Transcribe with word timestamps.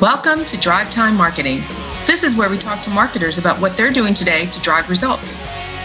Welcome 0.00 0.44
to 0.44 0.56
Drive 0.56 0.92
Time 0.92 1.16
Marketing. 1.16 1.60
This 2.06 2.22
is 2.22 2.36
where 2.36 2.48
we 2.48 2.56
talk 2.56 2.84
to 2.84 2.90
marketers 2.90 3.36
about 3.36 3.60
what 3.60 3.76
they're 3.76 3.90
doing 3.90 4.14
today 4.14 4.46
to 4.46 4.60
drive 4.60 4.88
results. 4.88 5.40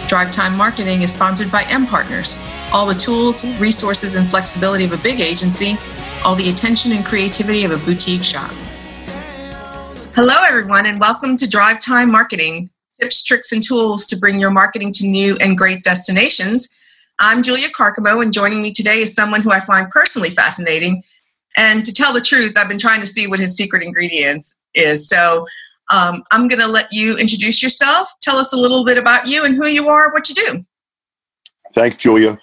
Drive 0.07 0.31
Time 0.31 0.55
Marketing 0.55 1.01
is 1.01 1.11
sponsored 1.11 1.51
by 1.51 1.63
M 1.63 1.87
Partners. 1.87 2.37
All 2.71 2.85
the 2.85 2.93
tools, 2.93 3.43
resources, 3.57 4.15
and 4.15 4.29
flexibility 4.29 4.85
of 4.85 4.91
a 4.91 4.97
big 4.97 5.19
agency, 5.19 5.77
all 6.23 6.35
the 6.35 6.49
attention 6.49 6.91
and 6.91 7.03
creativity 7.03 7.63
of 7.63 7.71
a 7.71 7.83
boutique 7.83 8.23
shop. 8.23 8.51
Hello, 10.13 10.43
everyone, 10.43 10.85
and 10.85 10.99
welcome 10.99 11.35
to 11.35 11.49
Drive 11.49 11.79
Time 11.79 12.11
Marketing 12.11 12.69
tips, 13.01 13.23
tricks, 13.23 13.51
and 13.51 13.63
tools 13.63 14.05
to 14.05 14.17
bring 14.17 14.37
your 14.37 14.51
marketing 14.51 14.91
to 14.91 15.07
new 15.07 15.35
and 15.37 15.57
great 15.57 15.83
destinations. 15.83 16.69
I'm 17.17 17.41
Julia 17.41 17.69
Carcamo, 17.71 18.21
and 18.21 18.31
joining 18.31 18.61
me 18.61 18.71
today 18.71 19.01
is 19.01 19.15
someone 19.15 19.41
who 19.41 19.49
I 19.49 19.59
find 19.61 19.89
personally 19.89 20.29
fascinating 20.29 21.01
and 21.55 21.85
to 21.85 21.93
tell 21.93 22.13
the 22.13 22.21
truth, 22.21 22.53
I've 22.57 22.67
been 22.67 22.79
trying 22.79 23.01
to 23.01 23.07
see 23.07 23.27
what 23.27 23.39
his 23.39 23.55
secret 23.55 23.83
ingredients 23.83 24.59
is. 24.73 25.07
So 25.07 25.45
um, 25.89 26.23
I'm 26.31 26.47
going 26.47 26.59
to 26.59 26.67
let 26.67 26.91
you 26.91 27.15
introduce 27.15 27.61
yourself. 27.61 28.09
Tell 28.21 28.37
us 28.37 28.53
a 28.53 28.57
little 28.57 28.83
bit 28.85 28.97
about 28.97 29.27
you 29.27 29.43
and 29.43 29.55
who 29.55 29.67
you 29.67 29.89
are, 29.89 30.11
what 30.13 30.29
you 30.29 30.35
do. 30.35 30.65
Thanks, 31.73 31.97
Julia. 31.97 32.39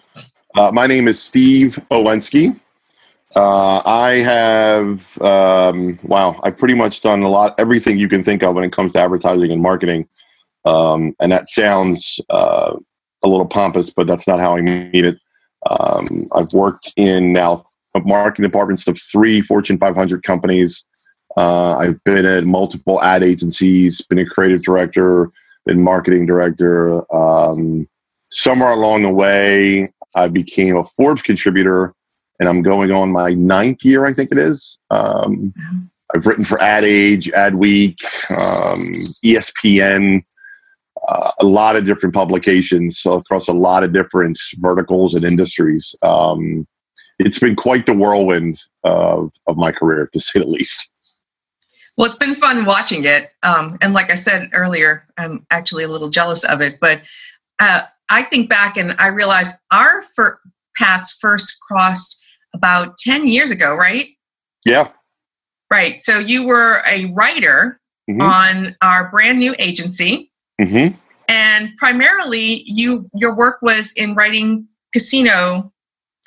Uh, 0.56 0.70
my 0.72 0.86
name 0.86 1.08
is 1.08 1.20
Steve 1.20 1.78
Olenski. 1.90 2.58
Uh, 3.36 3.80
I 3.86 4.10
have, 4.24 5.20
um, 5.22 5.98
wow, 6.02 6.40
I've 6.42 6.56
pretty 6.56 6.74
much 6.74 7.00
done 7.00 7.22
a 7.22 7.28
lot, 7.28 7.54
everything 7.58 7.96
you 7.96 8.08
can 8.08 8.24
think 8.24 8.42
of 8.42 8.54
when 8.54 8.64
it 8.64 8.72
comes 8.72 8.92
to 8.94 9.00
advertising 9.00 9.52
and 9.52 9.62
marketing. 9.62 10.08
Um, 10.64 11.14
and 11.20 11.30
that 11.30 11.46
sounds 11.46 12.20
uh, 12.28 12.74
a 13.22 13.28
little 13.28 13.46
pompous, 13.46 13.90
but 13.90 14.08
that's 14.08 14.26
not 14.26 14.40
how 14.40 14.56
I 14.56 14.60
mean 14.60 14.90
it. 14.92 15.18
Um, 15.68 16.24
I've 16.34 16.52
worked 16.52 16.92
in 16.96 17.32
now 17.32 17.62
marketing 18.04 18.44
departments 18.44 18.86
of 18.86 18.98
three 19.00 19.40
Fortune 19.40 19.78
500 19.78 20.22
companies. 20.22 20.84
Uh, 21.36 21.76
I've 21.76 22.02
been 22.04 22.24
at 22.24 22.44
multiple 22.44 23.02
ad 23.02 23.22
agencies, 23.22 24.02
been 24.02 24.18
a 24.18 24.26
creative 24.26 24.62
director, 24.62 25.30
been 25.66 25.82
marketing 25.82 26.26
director. 26.26 27.02
Um, 27.14 27.88
somewhere 28.30 28.72
along 28.72 29.02
the 29.02 29.10
way, 29.10 29.92
I 30.14 30.28
became 30.28 30.76
a 30.76 30.84
Forbes 30.84 31.22
contributor, 31.22 31.94
and 32.38 32.48
I'm 32.48 32.62
going 32.62 32.90
on 32.90 33.12
my 33.12 33.34
ninth 33.34 33.84
year, 33.84 34.06
I 34.06 34.12
think 34.12 34.32
it 34.32 34.38
is. 34.38 34.78
Um, 34.90 35.54
I've 36.12 36.26
written 36.26 36.44
for 36.44 36.60
Ad 36.60 36.84
Age, 36.84 37.30
Adweek, 37.30 38.02
um, 38.32 38.82
ESPN, 39.24 40.20
uh, 41.08 41.30
a 41.40 41.44
lot 41.44 41.76
of 41.76 41.84
different 41.84 42.14
publications 42.14 43.02
across 43.06 43.48
a 43.48 43.52
lot 43.52 43.84
of 43.84 43.92
different 43.92 44.38
verticals 44.58 45.14
and 45.14 45.24
industries. 45.24 45.94
Um, 46.02 46.66
it's 47.20 47.38
been 47.38 47.56
quite 47.56 47.86
the 47.86 47.92
whirlwind 47.92 48.60
of, 48.84 49.32
of 49.46 49.56
my 49.56 49.72
career, 49.72 50.08
to 50.12 50.20
say 50.20 50.40
the 50.40 50.46
least. 50.46 50.92
Well, 51.96 52.06
it's 52.06 52.16
been 52.16 52.36
fun 52.36 52.64
watching 52.64 53.04
it. 53.04 53.30
Um, 53.42 53.76
and 53.82 53.92
like 53.92 54.10
I 54.10 54.14
said 54.14 54.48
earlier, 54.54 55.06
I'm 55.18 55.46
actually 55.50 55.84
a 55.84 55.88
little 55.88 56.08
jealous 56.08 56.44
of 56.44 56.60
it. 56.60 56.78
But 56.80 57.02
uh, 57.58 57.82
I 58.08 58.22
think 58.22 58.48
back 58.48 58.76
and 58.76 58.94
I 58.98 59.08
realized 59.08 59.56
our 59.70 60.02
fir- 60.16 60.38
paths 60.76 61.18
first 61.20 61.58
crossed 61.60 62.24
about 62.54 62.96
10 62.98 63.28
years 63.28 63.50
ago, 63.50 63.74
right? 63.74 64.08
Yeah. 64.64 64.88
Right. 65.70 66.02
So 66.02 66.18
you 66.18 66.46
were 66.46 66.82
a 66.88 67.06
writer 67.12 67.80
mm-hmm. 68.08 68.22
on 68.22 68.76
our 68.82 69.10
brand 69.10 69.38
new 69.38 69.54
agency. 69.58 70.32
Mm-hmm. 70.60 70.96
And 71.28 71.76
primarily, 71.76 72.64
you 72.66 73.08
your 73.14 73.36
work 73.36 73.62
was 73.62 73.92
in 73.92 74.14
writing 74.14 74.66
casino 74.92 75.72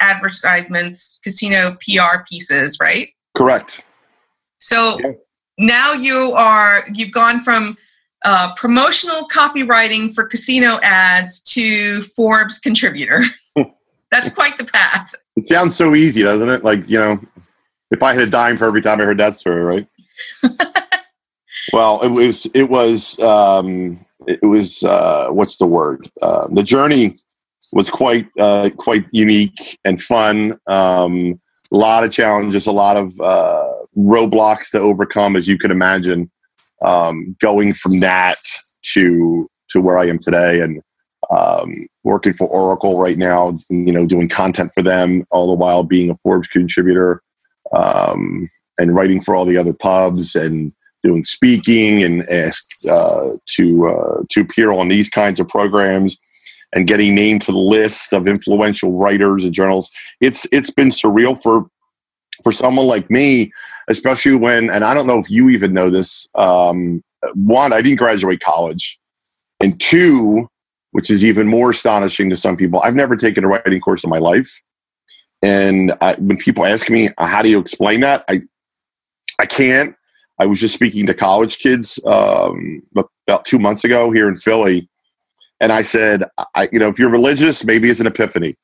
advertisements, 0.04 1.20
casino 1.24 1.72
PR 1.82 2.24
pieces, 2.30 2.78
right? 2.82 3.10
Correct. 3.34 3.82
So 4.60 5.00
yeah. 5.00 5.12
now 5.58 5.94
you 5.94 6.34
are 6.34 6.86
you've 6.94 7.12
gone 7.12 7.44
from 7.44 7.78
uh, 8.26 8.54
promotional 8.56 9.28
copywriting 9.28 10.14
for 10.14 10.26
casino 10.26 10.80
ads 10.82 11.42
to 11.42 12.02
Forbes 12.16 12.60
contributor. 12.60 13.22
That's 14.12 14.30
quite 14.30 14.58
the 14.58 14.66
path. 14.66 15.14
It 15.36 15.46
sounds 15.46 15.76
so 15.76 15.96
easy, 15.96 16.22
doesn't 16.22 16.50
it? 16.50 16.64
Like 16.64 16.88
you 16.88 17.00
know, 17.00 17.20
if 17.92 18.04
I 18.04 18.14
had 18.14 18.24
a 18.24 18.30
dime 18.30 18.58
for 18.58 18.66
every 18.66 18.82
time 18.82 19.02
I 19.02 19.06
heard 19.06 19.18
that 19.18 19.36
story, 19.36 19.62
right? 19.62 19.88
well, 21.74 22.02
it 22.02 22.10
was 22.10 22.46
it 22.54 22.70
was 22.70 23.20
um, 23.20 24.06
it 24.28 24.44
was 24.44 24.84
uh, 24.84 25.28
what's 25.30 25.58
the 25.58 25.66
word? 25.66 26.08
Uh, 26.22 26.48
the 26.48 26.64
journey 26.64 27.16
was 27.72 27.90
quite 27.90 28.28
uh, 28.40 28.70
quite 28.78 29.06
unique 29.12 29.80
and 29.86 30.02
fun. 30.02 30.58
Um, 30.68 31.40
a 31.72 31.78
lot 31.78 32.04
of 32.04 32.12
challenges, 32.12 32.68
a 32.68 32.72
lot 32.72 32.98
of 32.98 33.20
uh, 33.20 33.72
roadblocks 33.98 34.70
to 34.72 34.80
overcome, 34.80 35.36
as 35.36 35.48
you 35.48 35.58
can 35.58 35.72
imagine. 35.72 36.30
Um, 36.84 37.38
going 37.40 37.74
from 37.74 38.00
that 38.02 38.38
to 38.94 39.50
to 39.70 39.82
where 39.82 39.98
I 39.98 40.08
am 40.08 40.20
today, 40.20 40.60
and 40.60 40.82
um, 41.36 41.88
working 42.04 42.34
for 42.34 42.48
Oracle 42.48 43.00
right 43.00 43.18
now, 43.18 43.58
you 43.70 43.94
know, 43.94 44.06
doing 44.06 44.28
content 44.28 44.72
for 44.74 44.84
them, 44.84 45.24
all 45.32 45.48
the 45.48 45.54
while 45.54 45.84
being 45.84 46.10
a 46.10 46.18
Forbes 46.18 46.48
contributor, 46.48 47.22
um, 47.74 48.50
and 48.78 48.94
writing 48.94 49.22
for 49.22 49.36
all 49.36 49.46
the 49.46 49.58
other 49.58 49.74
pubs, 49.74 50.36
and 50.36 50.74
doing 51.04 51.24
speaking 51.24 52.04
and 52.04 52.24
uh, 52.30 53.30
to 53.48 53.88
uh, 53.88 54.24
to 54.30 54.42
appear 54.42 54.72
on 54.72 54.90
these 54.90 55.10
kinds 55.10 55.40
of 55.40 55.48
programs 55.48 56.18
and 56.74 56.88
getting 56.88 57.16
named 57.16 57.42
to 57.44 57.52
the 57.52 57.58
list 57.58 58.14
of 58.14 58.28
influential 58.28 58.98
writers 58.98 59.46
and 59.46 59.54
journals. 59.54 59.92
It's 60.20 60.48
it's 60.52 60.70
been 60.70 60.90
surreal 60.90 61.42
for 61.42 61.68
for 62.44 62.52
someone 62.52 62.88
like 62.88 63.10
me, 63.10 63.52
especially 63.90 64.36
when 64.36 64.70
and 64.70 64.84
I 64.84 64.94
don't 64.94 65.08
know 65.08 65.20
if 65.20 65.30
you 65.30 65.50
even 65.50 65.74
know 65.74 65.90
this. 65.90 66.28
Um, 66.36 67.04
one, 67.36 67.72
I 67.74 67.82
didn't 67.82 68.00
graduate 68.00 68.42
college, 68.42 69.00
and 69.60 69.80
two, 69.80 70.50
which 70.92 71.10
is 71.10 71.24
even 71.24 71.48
more 71.48 71.72
astonishing 71.72 72.30
to 72.30 72.38
some 72.38 72.58
people, 72.58 72.82
I've 72.82 72.96
never 72.96 73.16
taken 73.16 73.44
a 73.44 73.48
writing 73.48 73.80
course 73.80 74.04
in 74.04 74.10
my 74.10 74.20
life. 74.20 74.62
And 75.42 75.94
I, 76.02 76.16
when 76.16 76.38
people 76.38 76.66
ask 76.66 76.90
me, 76.90 77.10
how 77.18 77.42
do 77.42 77.50
you 77.50 77.60
explain 77.60 78.02
that? 78.02 78.24
I 78.28 78.42
I 79.40 79.46
can't. 79.46 79.96
I 80.40 80.46
was 80.46 80.60
just 80.60 80.74
speaking 80.74 81.06
to 81.06 81.14
college 81.14 81.60
kids 81.60 82.00
um, 82.06 82.82
about 83.28 83.46
two 83.46 83.60
months 83.60 83.84
ago 83.84 84.12
here 84.12 84.28
in 84.28 84.36
Philly, 84.36 84.90
and 85.64 85.72
I 85.72 85.82
said, 85.82 86.26
I, 86.56 86.68
you 86.74 86.78
know, 86.78 86.90
if 86.90 87.00
you're 87.00 87.10
religious, 87.10 87.64
maybe 87.64 87.90
it's 87.90 88.02
an 88.02 88.08
epiphany. 88.08 88.56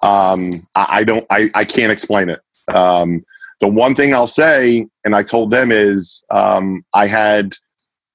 Um, 0.00 0.52
I, 0.76 0.86
I, 0.88 1.04
don't, 1.04 1.26
I, 1.28 1.50
I 1.56 1.64
can't 1.64 1.90
explain 1.90 2.28
it. 2.28 2.40
Um, 2.68 3.24
the 3.58 3.66
one 3.66 3.96
thing 3.96 4.14
I'll 4.14 4.28
say, 4.28 4.86
and 5.04 5.16
I 5.16 5.24
told 5.24 5.50
them 5.50 5.72
is, 5.72 6.22
um, 6.30 6.84
I 6.94 7.08
had 7.08 7.56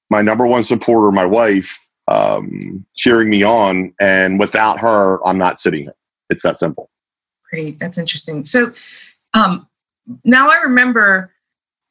my 0.08 0.22
number 0.22 0.46
one 0.46 0.64
supporter, 0.64 1.12
my 1.12 1.26
wife, 1.26 1.90
um, 2.08 2.86
cheering 2.96 3.28
me 3.28 3.42
on, 3.42 3.92
and 4.00 4.40
without 4.40 4.78
her, 4.78 5.24
I'm 5.26 5.36
not 5.36 5.60
sitting 5.60 5.82
here. 5.82 5.94
It's 6.30 6.42
that 6.42 6.58
simple. 6.58 6.88
Great, 7.50 7.78
that's 7.78 7.98
interesting. 7.98 8.44
So 8.44 8.72
um, 9.34 9.68
now 10.24 10.48
I 10.48 10.56
remember 10.62 11.34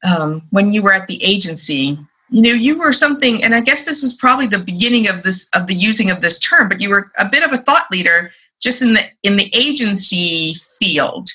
um, 0.04 0.42
when 0.50 0.72
you 0.72 0.82
were 0.82 0.92
at 0.92 1.06
the 1.06 1.24
agency 1.24 2.00
you 2.30 2.42
know 2.42 2.52
you 2.52 2.78
were 2.78 2.92
something 2.92 3.44
and 3.44 3.54
i 3.54 3.62
guess 3.62 3.86
this 3.86 4.02
was 4.02 4.14
probably 4.14 4.48
the 4.48 4.60
beginning 4.60 5.08
of 5.08 5.22
this 5.24 5.48
of 5.54 5.68
the 5.68 5.76
using 5.76 6.10
of 6.10 6.22
this 6.22 6.40
term 6.40 6.68
but 6.68 6.82
you 6.82 6.90
were 6.90 7.12
a 7.18 7.30
bit 7.30 7.44
of 7.44 7.54
a 7.54 7.62
thought 7.64 7.86
leader 7.92 8.32
just 8.62 8.82
in 8.82 8.94
the 8.94 9.04
in 9.24 9.36
the 9.36 9.50
agency 9.54 10.56
field. 10.80 11.28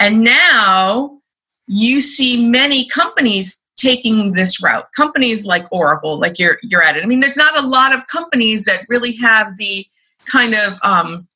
And 0.00 0.22
now 0.22 1.18
you 1.66 2.00
see 2.00 2.48
many 2.48 2.88
companies 2.88 3.58
taking 3.76 4.32
this 4.32 4.62
route. 4.62 4.86
Companies 4.94 5.44
like 5.44 5.64
oracle 5.72 6.18
like 6.18 6.38
you're 6.38 6.58
you're 6.62 6.82
at 6.82 6.96
it. 6.96 7.02
I 7.02 7.06
mean 7.06 7.20
there's 7.20 7.36
not 7.36 7.58
a 7.58 7.66
lot 7.66 7.94
of 7.94 8.06
companies 8.06 8.64
that 8.64 8.80
really 8.88 9.16
have 9.16 9.56
the 9.56 9.84
kind 10.30 10.54
of 10.54 10.78
um, 10.82 11.26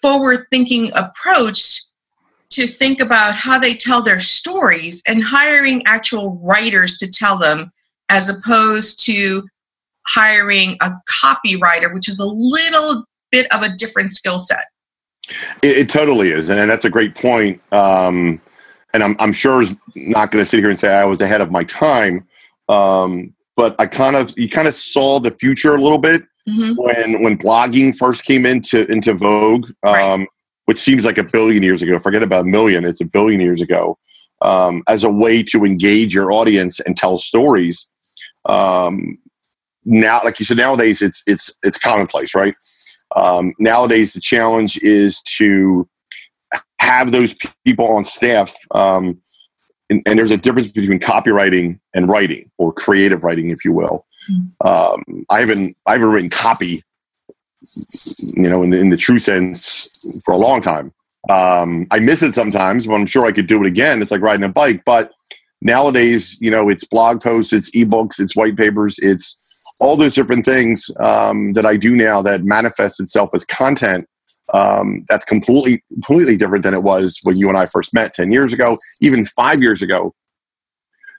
forward 0.00 0.46
thinking 0.50 0.92
approach 0.94 1.80
to 2.50 2.66
think 2.66 3.00
about 3.00 3.34
how 3.34 3.58
they 3.58 3.74
tell 3.74 4.02
their 4.02 4.20
stories 4.20 5.02
and 5.08 5.24
hiring 5.24 5.82
actual 5.86 6.38
writers 6.42 6.96
to 6.98 7.10
tell 7.10 7.36
them 7.38 7.72
as 8.08 8.28
opposed 8.28 9.04
to 9.06 9.42
hiring 10.06 10.76
a 10.80 10.90
copywriter, 11.08 11.92
which 11.92 12.08
is 12.08 12.20
a 12.20 12.26
little 12.26 13.04
bit 13.30 13.50
of 13.52 13.62
a 13.62 13.70
different 13.76 14.12
skill 14.12 14.38
set. 14.38 14.66
It, 15.62 15.78
it, 15.78 15.88
totally 15.88 16.30
is, 16.30 16.50
and 16.50 16.70
that's 16.70 16.84
a 16.84 16.90
great 16.90 17.14
point. 17.14 17.60
Um, 17.72 18.40
and 18.92 19.02
I'm, 19.02 19.16
I'm 19.18 19.32
sure 19.32 19.62
is 19.62 19.74
not 19.94 20.30
going 20.30 20.44
to 20.44 20.48
sit 20.48 20.60
here 20.60 20.70
and 20.70 20.78
say 20.78 20.94
I 20.94 21.04
was 21.04 21.20
ahead 21.20 21.40
of 21.40 21.50
my 21.50 21.64
time, 21.64 22.26
um, 22.68 23.34
but 23.56 23.74
I 23.78 23.86
kind 23.86 24.16
of 24.16 24.36
you 24.38 24.48
kind 24.48 24.68
of 24.68 24.74
saw 24.74 25.18
the 25.20 25.30
future 25.30 25.74
a 25.74 25.82
little 25.82 25.98
bit 25.98 26.22
mm-hmm. 26.48 26.74
when 26.80 27.22
when 27.22 27.38
blogging 27.38 27.96
first 27.96 28.24
came 28.24 28.44
into 28.44 28.86
into 28.90 29.14
vogue, 29.14 29.70
um, 29.82 30.20
right. 30.20 30.28
which 30.66 30.78
seems 30.78 31.06
like 31.06 31.18
a 31.18 31.24
billion 31.24 31.62
years 31.62 31.80
ago. 31.80 31.98
Forget 31.98 32.22
about 32.22 32.42
a 32.42 32.48
million; 32.48 32.84
it's 32.84 33.00
a 33.00 33.06
billion 33.06 33.40
years 33.40 33.62
ago. 33.62 33.98
Um, 34.42 34.82
as 34.88 35.04
a 35.04 35.10
way 35.10 35.42
to 35.44 35.64
engage 35.64 36.12
your 36.12 36.30
audience 36.30 36.78
and 36.80 36.96
tell 36.96 37.16
stories 37.16 37.88
um, 38.46 39.18
now, 39.84 40.20
like 40.24 40.38
you 40.38 40.46
said, 40.46 40.56
nowadays 40.56 41.02
it's 41.02 41.22
it's 41.26 41.56
it's 41.62 41.78
commonplace, 41.78 42.34
right? 42.34 42.54
Um, 43.16 43.52
nowadays, 43.58 44.12
the 44.12 44.20
challenge 44.20 44.78
is 44.78 45.20
to 45.36 45.88
have 46.78 47.12
those 47.12 47.34
people 47.64 47.86
on 47.86 48.04
staff 48.04 48.54
um, 48.72 49.20
and, 49.90 50.02
and, 50.06 50.18
there's 50.18 50.30
a 50.30 50.36
difference 50.36 50.68
between 50.68 50.98
copywriting 50.98 51.78
and 51.94 52.08
writing 52.08 52.50
or 52.58 52.72
creative 52.72 53.24
writing, 53.24 53.50
if 53.50 53.64
you 53.64 53.72
will. 53.72 54.06
Mm-hmm. 54.30 54.66
Um, 54.66 55.26
I 55.30 55.40
haven't 55.40 55.76
I 55.86 55.92
haven't 55.92 56.08
written 56.08 56.30
copy, 56.30 56.82
you 58.36 58.48
know, 58.48 58.62
in 58.62 58.70
the, 58.70 58.78
in 58.78 58.90
the 58.90 58.96
true 58.96 59.18
sense 59.18 60.22
for 60.24 60.32
a 60.32 60.38
long 60.38 60.62
time. 60.62 60.92
Um, 61.28 61.86
I 61.90 61.98
miss 62.00 62.22
it 62.22 62.34
sometimes, 62.34 62.86
but 62.86 62.94
I'm 62.94 63.06
sure 63.06 63.26
I 63.26 63.32
could 63.32 63.46
do 63.46 63.62
it 63.62 63.66
again. 63.66 64.02
It's 64.02 64.10
like 64.10 64.20
riding 64.20 64.44
a 64.44 64.48
bike, 64.48 64.82
but 64.84 65.12
nowadays, 65.60 66.36
you 66.40 66.50
know, 66.50 66.68
it's 66.68 66.84
blog 66.84 67.22
posts, 67.22 67.52
it's 67.52 67.74
ebooks, 67.74 68.20
it's 68.20 68.36
white 68.36 68.56
papers, 68.56 68.98
it's 68.98 69.76
all 69.80 69.96
those 69.96 70.14
different 70.14 70.44
things 70.44 70.90
um, 71.00 71.52
that 71.54 71.66
I 71.66 71.76
do 71.76 71.96
now 71.96 72.22
that 72.22 72.44
manifests 72.44 73.00
itself 73.00 73.30
as 73.34 73.44
content. 73.44 74.06
Um, 74.52 75.06
that's 75.08 75.24
completely 75.24 75.82
completely 75.90 76.36
different 76.36 76.64
than 76.64 76.74
it 76.74 76.82
was 76.82 77.18
when 77.24 77.36
you 77.36 77.48
and 77.48 77.56
I 77.56 77.64
first 77.66 77.94
met 77.94 78.14
10 78.14 78.30
years 78.30 78.52
ago, 78.52 78.76
even 79.00 79.24
five 79.26 79.62
years 79.62 79.82
ago. 79.82 80.14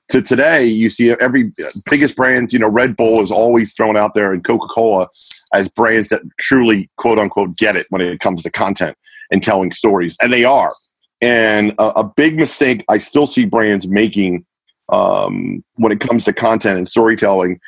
To 0.10 0.22
today, 0.22 0.66
you 0.68 0.90
see 0.90 1.10
every 1.20 1.52
biggest 1.90 2.16
brands, 2.16 2.54
you 2.54 2.60
know, 2.60 2.70
Red 2.70 2.96
Bull 2.96 3.22
is 3.22 3.32
always 3.32 3.74
thrown 3.74 3.98
out 3.98 4.14
there 4.14 4.32
and 4.32 4.46
Coca 4.46 4.68
Cola 4.68 5.08
as 5.54 5.68
brands 5.70 6.10
that 6.10 6.22
truly, 6.40 6.92
quote 6.98 7.18
unquote, 7.18 7.58
get 7.58 7.76
it 7.76 7.88
when 7.90 8.02
it 8.02 8.20
comes 8.20 8.44
to 8.44 8.52
content 8.52 8.96
and 9.32 9.42
telling 9.42 9.72
stories. 9.72 10.16
And 10.22 10.32
they 10.32 10.46
are. 10.46 10.72
And 11.22 11.72
a, 11.80 11.88
a 12.00 12.04
big 12.04 12.38
mistake 12.38 12.84
I 12.90 12.98
still 12.98 13.28
see 13.28 13.46
brands 13.46 13.88
making 13.88 14.46
um, 14.90 15.64
when 15.76 15.92
it 15.92 16.00
comes 16.00 16.26
to 16.26 16.34
content 16.34 16.78
and 16.78 16.88
storytelling 16.88 17.60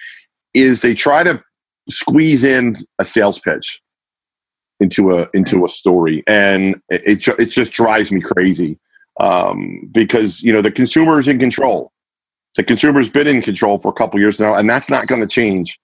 is 0.54 0.82
they 0.82 0.94
try 0.94 1.24
to 1.24 1.42
squeeze 1.90 2.44
in 2.44 2.76
a 3.00 3.06
sales 3.06 3.40
pitch 3.40 3.82
into 4.80 5.12
a 5.12 5.30
into 5.34 5.66
a 5.66 5.70
story, 5.70 6.24
and 6.28 6.80
it 6.90 7.28
it 7.40 7.48
just 7.48 7.72
drives 7.72 8.12
me 8.12 8.22
crazy 8.22 8.78
um, 9.20 9.90
because 9.92 10.42
you 10.44 10.54
know 10.54 10.62
the 10.62 10.72
consumer 10.72 11.20
is 11.20 11.28
in 11.28 11.40
control. 11.40 11.92
The 12.56 12.64
consumer's 12.64 13.10
been 13.10 13.28
in 13.28 13.42
control 13.42 13.80
for 13.80 13.90
a 13.90 13.94
couple 13.94 14.20
years 14.20 14.40
now, 14.40 14.56
and 14.56 14.70
that's 14.70 14.90
not 14.90 15.08
going 15.08 15.22
to 15.22 15.28
change 15.28 15.80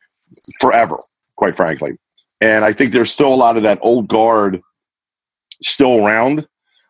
forever, 0.59 0.97
quite 1.35 1.55
frankly. 1.55 1.93
And 2.41 2.65
I 2.65 2.73
think 2.73 2.93
there's 2.93 3.11
still 3.11 3.33
a 3.33 3.35
lot 3.35 3.57
of 3.57 3.63
that 3.63 3.79
old 3.81 4.07
guard 4.07 4.61
still 5.61 6.05
around 6.05 6.47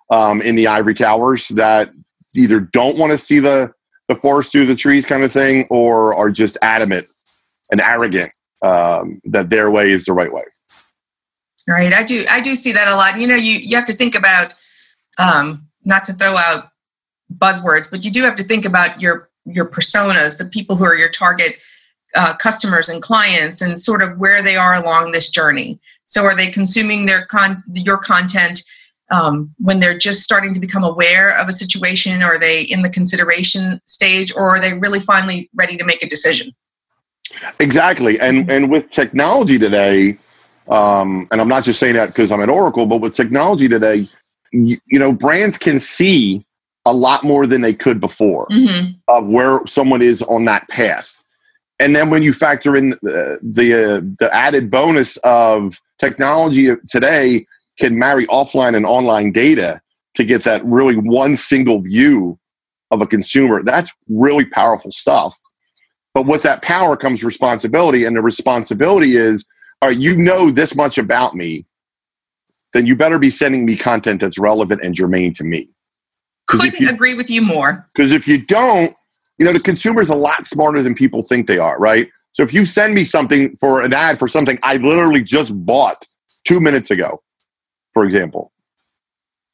um, 0.10 0.42
in 0.42 0.56
the 0.56 0.68
ivory 0.68 0.94
towers 0.94 1.48
that 1.50 1.90
either 2.36 2.60
don't 2.60 2.98
want 2.98 3.12
to 3.12 3.18
see 3.18 3.40
the 3.40 3.72
the 4.10 4.16
forest 4.16 4.52
through 4.52 4.66
the 4.66 4.76
trees 4.76 5.06
kind 5.06 5.24
of 5.24 5.32
thing, 5.32 5.66
or 5.70 6.14
are 6.16 6.30
just 6.30 6.58
adamant 6.62 7.08
and 7.72 7.80
arrogant 7.80 8.32
um, 8.62 9.22
that 9.24 9.50
their 9.50 9.72
way 9.72 9.92
is 9.92 10.06
the 10.06 10.14
right 10.14 10.32
way. 10.32 10.44
Right. 11.68 11.94
I 11.94 12.04
do. 12.04 12.26
I 12.30 12.42
do 12.42 12.56
see 12.56 12.74
that 12.74 12.90
a 12.90 12.96
lot. 12.96 13.20
You 13.20 13.28
know, 13.28 13.36
you 13.36 13.54
you 13.54 13.76
have 13.78 13.86
to 13.86 13.96
think 13.96 14.16
about 14.16 14.54
um, 15.18 15.66
not 15.86 16.06
to 16.06 16.14
throw 16.14 16.36
out 16.36 16.66
buzzwords, 17.38 17.90
but 17.90 18.04
you 18.04 18.12
do 18.12 18.22
have 18.24 18.36
to 18.36 18.44
think 18.44 18.66
about 18.66 19.00
your 19.00 19.30
your 19.46 19.66
personas, 19.66 20.38
the 20.38 20.46
people 20.46 20.76
who 20.76 20.86
are 20.86 20.96
your 20.96 21.10
target 21.10 21.54
uh, 22.16 22.36
customers 22.36 22.90
and 22.90 23.02
clients, 23.02 23.62
and 23.62 23.80
sort 23.80 24.02
of 24.02 24.18
where 24.18 24.44
they 24.44 24.56
are 24.56 24.76
along 24.76 25.12
this 25.12 25.30
journey. 25.30 25.80
So, 26.06 26.24
are 26.24 26.36
they 26.36 26.52
consuming 26.52 27.06
their 27.06 27.26
con 27.28 27.58
your 27.74 27.98
content? 27.98 28.64
Um, 29.14 29.54
when 29.60 29.80
they're 29.80 29.98
just 29.98 30.22
starting 30.22 30.54
to 30.54 30.60
become 30.60 30.84
aware 30.84 31.38
of 31.38 31.48
a 31.48 31.54
situation 31.54 32.22
or 32.22 32.36
are 32.36 32.40
they 32.40 32.64
in 32.64 32.82
the 32.82 32.90
consideration 32.90 33.80
stage 33.86 34.34
or 34.36 34.50
are 34.50 34.60
they 34.60 34.74
really 34.74 35.00
finally 35.00 35.50
ready 35.56 35.78
to 35.78 35.84
make 35.84 36.04
a 36.04 36.08
decision? 36.08 36.52
Exactly. 37.60 38.20
And 38.20 38.50
and 38.50 38.70
with 38.70 38.90
technology 38.90 39.58
today 39.58 40.16
um, 40.70 41.28
and 41.32 41.42
i'm 41.42 41.48
not 41.48 41.64
just 41.64 41.78
saying 41.78 41.94
that 41.94 42.08
because 42.08 42.32
i'm 42.32 42.40
at 42.40 42.48
oracle 42.48 42.86
but 42.86 43.02
with 43.02 43.14
technology 43.14 43.68
today 43.68 44.06
you, 44.54 44.78
you, 44.86 44.98
know 44.98 45.12
brands 45.12 45.58
can 45.58 45.78
see 45.78 46.46
a 46.86 46.94
lot 46.94 47.24
more 47.24 47.46
than 47.46 47.62
they 47.62 47.74
could 47.74 48.00
before 48.00 48.48
mm-hmm. 48.48 48.92
of 49.08 49.26
where 49.28 49.66
someone 49.68 50.02
is 50.02 50.22
on 50.24 50.46
that 50.46 50.68
path. 50.70 51.24
And 51.80 51.96
then 51.96 52.10
when 52.10 52.22
you 52.24 52.34
factor 52.34 52.76
in 52.76 52.92
the 53.02 53.40
the, 53.42 53.74
uh, 53.74 54.02
the 54.20 54.34
added 54.34 54.70
bonus 54.70 55.18
of 55.18 55.82
technology 56.00 56.70
today 56.88 57.46
can 57.80 57.98
marry 57.98 58.26
offline 58.28 58.76
and 58.76 58.86
online 58.86 59.32
data 59.32 59.82
to 60.16 60.24
get 60.24 60.44
that 60.44 60.64
really 60.66 60.96
one 60.96 61.36
single 61.36 61.82
view 61.82 62.40
of 62.92 63.02
a 63.02 63.08
consumer. 63.08 63.64
That's 63.64 63.92
really 64.08 64.46
powerful 64.46 64.92
stuff. 64.92 65.38
But 66.14 66.28
with 66.28 66.44
that 66.44 66.62
power 66.62 66.96
comes 66.96 67.24
responsibility, 67.24 68.06
and 68.06 68.16
the 68.16 68.22
responsibility 68.22 69.16
is, 69.16 69.46
all 69.82 69.90
right, 69.90 70.00
you 70.00 70.16
know 70.16 70.52
this 70.52 70.76
much 70.76 70.98
about 70.98 71.34
me, 71.34 71.66
then 72.74 72.86
you 72.86 72.96
better 72.96 73.18
be 73.18 73.32
sending 73.32 73.66
me 73.66 73.76
content 73.76 74.22
that's 74.22 74.38
relevant 74.38 74.82
and 74.84 74.94
germane 74.94 75.34
to 75.34 75.44
me. 75.44 75.70
Couldn't 76.48 76.80
you, 76.80 76.90
agree 76.90 77.16
with 77.16 77.30
you 77.30 77.42
more. 77.42 77.88
Because 77.96 78.12
if 78.12 78.28
you 78.28 78.46
don't, 78.46 78.94
you 79.40 79.46
know, 79.46 79.54
the 79.54 79.60
consumer 79.60 80.02
is 80.02 80.10
a 80.10 80.16
lot 80.16 80.46
smarter 80.46 80.84
than 80.84 80.94
people 80.94 81.24
think 81.24 81.48
they 81.48 81.58
are, 81.58 81.80
right? 81.80 82.10
So 82.34 82.44
if 82.44 82.54
you 82.54 82.66
send 82.66 82.94
me 82.94 83.06
something 83.06 83.56
for 83.58 83.82
an 83.82 83.94
ad 83.94 84.20
for 84.20 84.28
something 84.28 84.60
I 84.64 84.78
literally 84.78 85.24
just 85.24 85.52
bought 85.66 86.04
two 86.46 86.60
minutes 86.60 86.92
ago, 86.92 87.22
for 87.94 88.06
example. 88.06 88.52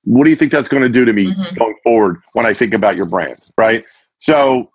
What 0.04 0.24
do 0.24 0.30
you 0.30 0.36
think 0.36 0.52
that's 0.52 0.70
going 0.70 0.84
to 0.84 0.90
do 0.90 1.06
to 1.06 1.14
me 1.14 1.26
mm-hmm. 1.26 1.58
going 1.58 1.76
forward 1.84 2.18
when 2.34 2.46
I 2.46 2.54
think 2.54 2.74
about 2.74 2.98
your 2.98 3.08
brand, 3.08 3.40
right? 3.58 3.84
So 4.18 4.72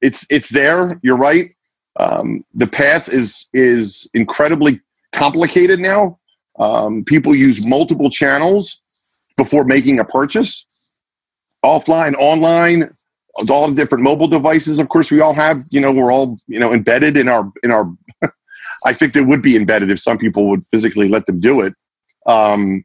it's 0.00 0.26
it's 0.30 0.50
there. 0.50 0.98
You're 1.02 1.16
right. 1.16 1.50
Um, 1.98 2.44
the 2.54 2.66
path 2.66 3.08
is 3.08 3.48
is 3.52 4.08
incredibly 4.14 4.80
complicated 5.12 5.80
now. 5.80 6.18
Um, 6.58 7.04
people 7.04 7.34
use 7.34 7.66
multiple 7.66 8.10
channels 8.10 8.80
before 9.36 9.64
making 9.64 9.98
a 9.98 10.04
purchase, 10.04 10.66
offline, 11.64 12.14
online, 12.18 12.94
all 13.50 13.68
the 13.68 13.74
different 13.74 14.04
mobile 14.04 14.28
devices. 14.28 14.78
Of 14.78 14.88
course, 14.88 15.10
we 15.10 15.20
all 15.20 15.34
have. 15.34 15.62
You 15.70 15.80
know, 15.80 15.92
we're 15.92 16.12
all 16.12 16.36
you 16.46 16.58
know 16.58 16.72
embedded 16.72 17.16
in 17.16 17.28
our 17.28 17.50
in 17.62 17.70
our. 17.70 17.92
I 18.86 18.94
think 18.94 19.12
they 19.12 19.20
would 19.20 19.42
be 19.42 19.56
embedded 19.56 19.90
if 19.90 20.00
some 20.00 20.18
people 20.18 20.48
would 20.48 20.66
physically 20.66 21.08
let 21.08 21.26
them 21.26 21.40
do 21.40 21.60
it. 21.60 21.72
Um, 22.26 22.84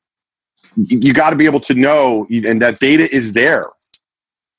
you 0.78 1.14
got 1.14 1.32
to 1.32 1.36
be 1.36 1.46
able 1.46 1.60
to 1.62 1.74
know, 1.74 2.28
and 2.30 2.62
that 2.62 2.80
data 2.80 3.14
is 3.14 3.34
there. 3.34 3.64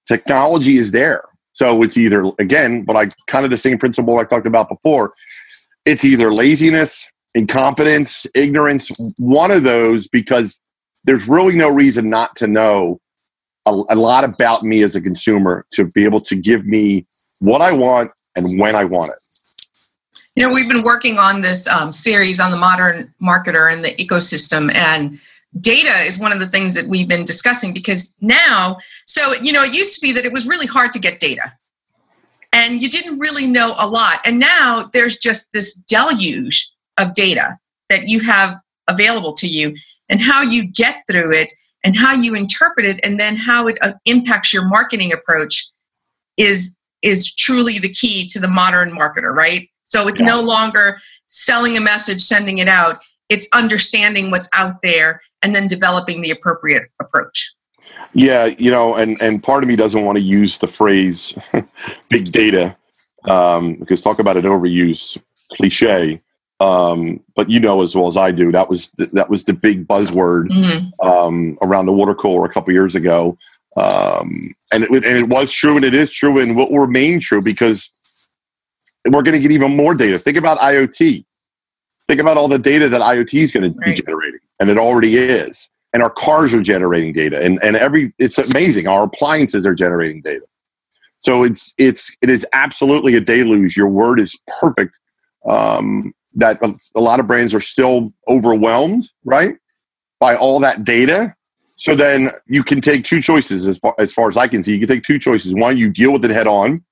Technology 0.09 0.76
is 0.76 0.91
there. 0.91 1.25
So 1.53 1.82
it's 1.82 1.97
either, 1.97 2.25
again, 2.38 2.85
but 2.85 2.97
I 2.97 3.09
kind 3.26 3.44
of 3.44 3.50
the 3.50 3.56
same 3.56 3.79
principle 3.79 4.19
I 4.19 4.25
talked 4.25 4.47
about 4.47 4.69
before. 4.69 5.12
It's 5.85 6.05
either 6.05 6.32
laziness, 6.32 7.09
incompetence, 7.35 8.26
ignorance, 8.35 8.91
one 9.19 9.50
of 9.50 9.62
those, 9.62 10.09
because 10.09 10.61
there's 11.05 11.29
really 11.29 11.55
no 11.55 11.69
reason 11.69 12.11
not 12.11 12.35
to 12.37 12.47
know 12.47 13.00
a, 13.64 13.71
a 13.91 13.97
lot 13.97 14.25
about 14.25 14.64
me 14.64 14.82
as 14.82 14.97
a 14.97 15.00
consumer 15.00 15.67
to 15.73 15.85
be 15.87 16.05
able 16.05 16.21
to 16.23 16.35
give 16.35 16.67
me 16.67 17.06
what 17.41 17.62
I 17.62 17.73
want 17.73 18.11
and 18.35 18.59
when 18.61 18.75
I 18.75 18.85
want 18.85 19.11
it. 19.11 19.17
You 20.35 20.47
know, 20.47 20.52
we've 20.52 20.69
been 20.69 20.85
working 20.85 21.19
on 21.19 21.40
this 21.40 21.66
um, 21.69 21.93
series 21.93 22.38
on 22.38 22.50
the 22.50 22.57
modern 22.57 23.12
marketer 23.21 23.73
and 23.73 23.85
the 23.85 23.95
ecosystem, 23.97 24.73
and 24.75 25.19
data 25.61 26.05
is 26.05 26.19
one 26.19 26.33
of 26.33 26.40
the 26.40 26.49
things 26.49 26.75
that 26.75 26.87
we've 26.88 27.09
been 27.09 27.25
discussing 27.25 27.73
because 27.73 28.14
now, 28.21 28.76
so, 29.07 29.35
you 29.35 29.52
know, 29.52 29.62
it 29.62 29.73
used 29.73 29.95
to 29.95 30.00
be 30.00 30.12
that 30.12 30.25
it 30.25 30.33
was 30.33 30.47
really 30.47 30.67
hard 30.67 30.93
to 30.93 30.99
get 30.99 31.21
data 31.21 31.52
and 32.52 32.83
you 32.83 32.88
didn't 32.88 33.19
really 33.19 33.47
know 33.47 33.75
a 33.78 33.87
lot. 33.87 34.21
And 34.25 34.38
now 34.38 34.90
there's 34.93 35.19
just 35.19 35.52
this 35.52 35.75
deluge 35.75 36.69
of 36.99 37.14
data 37.14 37.59
that 37.88 38.09
you 38.09 38.21
have 38.21 38.57
available 38.88 39.35
to 39.35 39.47
you 39.47 39.75
and 40.09 40.21
how 40.21 40.43
you 40.43 40.71
get 40.73 41.02
through 41.11 41.33
it 41.33 41.52
and 41.85 41.97
how 41.97 42.12
you 42.12 42.35
interpret 42.35 42.87
it 42.87 43.00
and 43.02 43.21
then 43.21 43.37
how 43.37 43.67
it 43.67 43.78
uh, 43.83 43.93
impacts 44.05 44.52
your 44.52 44.67
marketing 44.67 45.12
approach 45.12 45.67
is 46.37 46.76
is 47.02 47.33
truly 47.35 47.78
the 47.78 47.88
key 47.88 48.26
to 48.28 48.40
the 48.40 48.49
modern 48.49 48.90
marketer 48.90 49.35
right 49.35 49.69
so 49.85 50.09
it's 50.09 50.21
yeah. 50.21 50.26
no 50.26 50.40
longer 50.40 50.99
selling 51.26 51.76
a 51.76 51.81
message 51.81 52.21
sending 52.21 52.59
it 52.59 52.69
out 52.69 52.99
it's 53.28 53.47
understanding 53.52 54.31
what's 54.31 54.49
out 54.55 54.76
there 54.83 55.21
and 55.42 55.54
then 55.54 55.68
developing 55.68 56.21
the 56.21 56.30
appropriate 56.30 56.85
approach. 57.00 57.54
Yeah, 58.12 58.47
you 58.47 58.71
know, 58.71 58.95
and 58.95 59.21
and 59.21 59.42
part 59.42 59.62
of 59.62 59.68
me 59.68 59.76
doesn't 59.76 60.04
want 60.04 60.16
to 60.16 60.23
use 60.23 60.59
the 60.59 60.66
phrase 60.66 61.33
big 62.11 62.30
data 62.30 62.76
um, 63.25 63.75
because 63.75 64.00
talk 64.00 64.18
about 64.18 64.37
an 64.37 64.45
overuse 64.45 65.18
cliche. 65.52 66.21
Um, 66.61 67.21
but 67.37 67.49
you 67.49 67.61
know 67.61 67.83
as 67.83 67.95
well 67.95 68.09
as 68.09 68.16
I 68.16 68.33
do 68.33 68.50
that 68.50 68.68
was 68.68 68.88
the, 68.99 69.07
that 69.12 69.30
was 69.30 69.45
the 69.45 69.52
big 69.52 69.87
buzzword 69.87 70.49
mm-hmm. 70.49 71.09
um, 71.09 71.57
around 71.62 71.87
the 71.87 71.92
water 71.92 72.16
cooler 72.16 72.45
a 72.45 72.52
couple 72.52 72.73
years 72.73 72.97
ago, 72.97 73.38
um, 73.76 74.52
and 74.73 74.83
it, 74.83 74.90
and 74.90 75.04
it 75.04 75.28
was 75.28 75.52
true 75.52 75.76
and 75.76 75.85
it 75.85 75.95
is 75.95 76.12
true 76.12 76.40
and 76.40 76.57
will 76.57 76.66
remain 76.76 77.21
true 77.21 77.40
because 77.40 77.90
we're 79.04 79.23
going 79.23 79.35
to 79.35 79.40
get 79.40 79.52
even 79.52 79.76
more 79.76 79.95
data. 79.95 80.18
Think 80.18 80.37
about 80.37 80.59
IoT. 80.59 81.25
Think 82.09 82.21
about 82.21 82.37
all 82.37 82.49
the 82.49 82.59
data 82.59 82.88
that 82.88 83.00
IoT 83.00 83.40
is 83.40 83.52
going 83.52 83.73
to 83.73 83.78
be 83.78 83.95
generating, 83.95 84.40
and 84.61 84.71
it 84.71 84.79
already 84.79 85.17
is. 85.17 85.69
And 85.93 86.03
our 86.03 86.11
cars 86.11 86.53
are 86.53 86.62
generating 86.62 87.15
data, 87.15 87.43
and, 87.43 87.59
and 87.62 87.75
every 87.75 88.12
it's 88.19 88.37
amazing. 88.37 88.87
Our 88.87 89.05
appliances 89.05 89.67
are 89.67 89.75
generating 89.75 90.21
data. 90.21 90.45
So 91.19 91.45
it's 91.45 91.75
it's 91.79 92.15
it 92.21 92.29
is 92.29 92.47
absolutely 92.53 93.15
a 93.15 93.21
deluge. 93.21 93.75
Your 93.75 93.88
word 93.88 94.21
is 94.21 94.38
perfect. 94.61 95.00
Um, 95.49 96.12
that 96.35 96.59
a, 96.95 97.00
lot 97.00 97.21
of 97.21 97.27
brands 97.27 97.55
are 97.55 97.61
still 97.61 98.12
overwhelmed, 98.29 99.11
right, 99.25 99.57
by 100.21 100.37
all 100.37 100.61
that 100.61 100.85
data, 100.85 101.35
So 101.77 101.95
then 101.95 102.31
you 102.47 102.65
can 102.65 102.81
take 102.81 103.05
two 103.05 103.21
choices 103.21 103.67
as 103.69 103.79
far, 103.79 103.95
as 103.99 104.12
far 104.12 104.29
as 104.29 104.37
I 104.37 104.49
can 104.49 104.62
see. 104.62 104.73
You 104.73 104.81
can 104.81 104.88
take 104.88 105.05
two 105.05 105.19
choices. 105.19 105.55
One, 105.55 105.77
you 105.77 105.91
deal 105.91 106.12
with 106.12 106.25
it 106.25 106.31
head 106.31 106.49
on, 106.49 106.85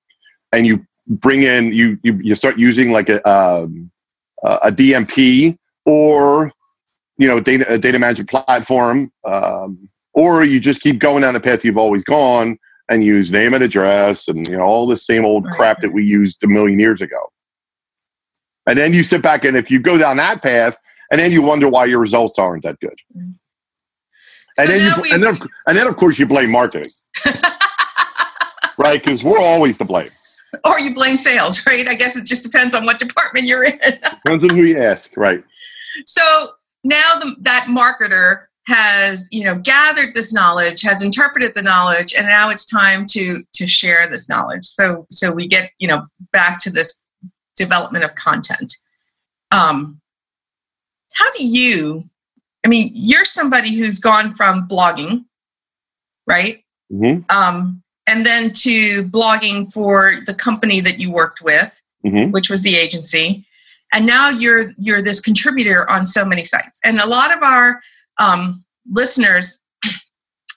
and 0.53 0.67
you 0.67 0.87
bring 1.09 1.43
in 1.43 1.73
you 1.73 1.99
you, 2.03 2.19
you 2.23 2.35
start 2.35 2.59
using 2.59 2.93
like 2.93 3.09
a 3.09 3.29
um, 3.29 3.91
a 4.45 4.71
DMP 4.71 5.59
or 5.85 6.53
you 7.19 7.29
know 7.29 7.41
data 7.41 7.73
a 7.73 7.79
data 7.79 7.99
management 7.99 8.31
platform, 8.31 9.13
um, 9.25 9.89
or 10.13 10.45
you 10.45 10.61
just 10.61 10.81
keep 10.81 10.99
going 10.99 11.23
down 11.23 11.35
the 11.35 11.41
path 11.41 11.65
you've 11.65 11.79
always 11.79 12.05
gone 12.05 12.59
and 12.89 13.03
use 13.03 13.33
name 13.33 13.53
and 13.55 13.65
address 13.65 14.29
and 14.29 14.47
you 14.49 14.57
know 14.57 14.63
all 14.63 14.87
the 14.87 14.97
same 14.97 15.25
old 15.25 15.45
crap 15.47 15.81
that 15.81 15.93
we 15.93 16.05
used 16.05 16.43
a 16.45 16.47
million 16.47 16.79
years 16.79 17.01
ago. 17.01 17.19
And 18.67 18.79
then 18.79 18.93
you 18.93 19.03
sit 19.03 19.23
back 19.23 19.45
and 19.45 19.57
if 19.57 19.71
you 19.71 19.79
go 19.79 19.97
down 19.97 20.17
that 20.17 20.43
path, 20.43 20.77
and 21.11 21.21
then 21.21 21.31
you 21.31 21.43
wonder 21.43 21.69
why 21.69 21.85
your 21.85 22.01
results 22.01 22.39
aren't 22.39 22.65
that 22.65 22.79
good. 22.81 22.99
Mm. 23.17 23.35
And, 24.59 24.69
then 24.69 24.81
you, 24.81 25.13
and, 25.13 25.23
then, 25.23 25.39
and 25.67 25.77
then, 25.77 25.87
of 25.87 25.97
course, 25.97 26.19
you 26.19 26.27
blame 26.27 26.51
marketing. 26.51 26.91
right? 28.79 28.99
Because 28.99 29.23
we're 29.23 29.39
always 29.39 29.77
to 29.79 29.85
blame. 29.85 30.07
Or 30.65 30.81
you 30.81 30.95
blame 30.95 31.17
sales, 31.17 31.65
right? 31.67 31.87
I 31.87 31.95
guess 31.95 32.17
it 32.17 32.25
just 32.25 32.43
depends 32.43 32.75
on 32.75 32.87
what 32.87 32.99
department 32.99 33.47
you're 33.47 33.65
in. 33.65 33.79
depends 33.79 34.45
on 34.45 34.51
who 34.51 34.65
you 34.65 34.79
ask, 34.79 35.17
right? 35.17 35.43
So 36.05 36.51
now 36.87 37.19
the, 37.21 37.35
that 37.41 37.67
marketer 37.69 38.45
has 38.67 39.29
you 39.31 39.45
know 39.45 39.59
gathered 39.59 40.15
this 40.15 40.33
knowledge 40.33 40.83
has 40.83 41.03
interpreted 41.03 41.55
the 41.55 41.63
knowledge 41.63 42.15
and 42.15 42.27
now 42.27 42.51
it's 42.51 42.65
time 42.65 43.07
to 43.07 43.43
to 43.53 43.67
share 43.67 44.09
this 44.09 44.29
knowledge 44.29 44.65
so 44.65 45.07
so 45.11 45.33
we 45.33 45.47
get 45.47 45.71
you 45.79 45.89
know 45.89 46.07
back 46.33 46.59
to 46.59 46.71
this 46.71 47.03
development 47.57 48.05
of 48.05 48.15
content 48.15 48.73
um 49.53 50.01
how 51.15 51.31
do 51.33 51.47
you 51.47 52.05
I 52.67 52.69
mean, 52.69 52.91
you're 52.95 53.25
somebody 53.25 53.77
who's 53.77 54.01
gone 54.01 54.35
from 54.35 54.67
blogging, 54.67 55.25
right? 56.27 56.65
Mm-hmm. 56.93 57.23
Um, 57.31 57.81
and 58.09 58.27
then 58.27 58.53
to 58.55 59.05
blogging 59.05 59.73
for 59.73 60.15
the 60.27 60.35
company 60.35 60.81
that 60.81 60.99
you 60.99 61.13
worked 61.13 61.43
with, 61.43 61.81
mm-hmm. 62.05 62.33
which 62.33 62.51
was 62.51 62.65
the 62.65 62.75
agency, 62.75 63.47
and 63.93 64.07
now 64.07 64.31
you're 64.31 64.73
you're 64.77 65.03
this 65.03 65.21
contributor 65.21 65.89
on 65.91 66.05
so 66.05 66.25
many 66.25 66.45
sites. 66.45 66.81
And 66.85 66.99
a 67.01 67.07
lot 67.07 67.35
of 67.35 67.43
our 67.43 67.81
um, 68.19 68.65
listeners 68.91 69.63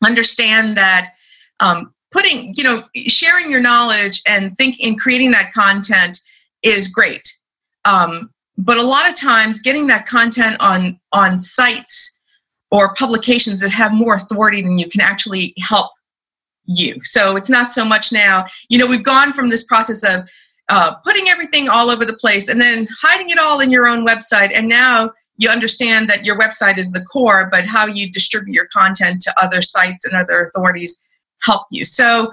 understand 0.03 0.77
that 0.77 1.12
um, 1.59 1.93
putting, 2.12 2.53
you 2.55 2.63
know, 2.63 2.83
sharing 3.07 3.51
your 3.51 3.62
knowledge 3.62 4.21
and 4.25 4.57
think 4.57 4.79
in 4.79 4.98
creating 4.98 5.31
that 5.31 5.51
content 5.53 6.19
is 6.63 6.88
great. 6.88 7.27
Um, 7.86 8.31
but 8.57 8.77
a 8.77 8.83
lot 8.83 9.09
of 9.09 9.15
times 9.15 9.62
getting 9.62 9.88
that 9.88 10.05
content 10.05 10.57
on 10.59 11.00
on 11.13 11.38
sites 11.38 12.19
or 12.71 12.93
publications 12.95 13.59
that 13.62 13.69
have 13.69 13.93
more 13.93 14.15
authority 14.15 14.62
than 14.62 14.77
you 14.77 14.89
can 14.89 15.01
actually 15.01 15.53
help 15.59 15.91
you 16.65 16.95
so 17.03 17.36
it's 17.36 17.50
not 17.50 17.71
so 17.71 17.83
much 17.83 18.12
now 18.12 18.45
you 18.67 18.77
know 18.77 18.86
we've 18.86 19.03
gone 19.03 19.33
from 19.33 19.50
this 19.50 19.63
process 19.63 20.03
of 20.03 20.29
uh, 20.70 20.96
putting 21.04 21.30
everything 21.30 21.70
all 21.70 21.90
over 21.90 22.06
the 22.06 22.14
place 22.14 22.50
and 22.50 22.62
then 22.62 22.88
hiding 23.02 23.30
it 23.30 23.38
all 23.38 23.60
in 23.60 23.70
your 23.70 23.88
own 23.88 24.06
website 24.06 24.52
and 24.56 24.68
now 24.68 25.12
you 25.38 25.50
understand 25.50 26.10
that 26.10 26.26
your 26.26 26.38
website 26.38 26.78
is 26.78 26.92
the 26.92 27.04
core 27.06 27.50
but 27.52 27.66
how 27.66 27.88
you 27.88 28.12
distribute 28.12 28.54
your 28.54 28.68
content 28.72 29.22
to 29.22 29.34
other 29.42 29.62
sites 29.62 30.06
and 30.06 30.14
other 30.14 30.52
authorities 30.54 31.02
help 31.42 31.66
you 31.72 31.84
so 31.84 32.32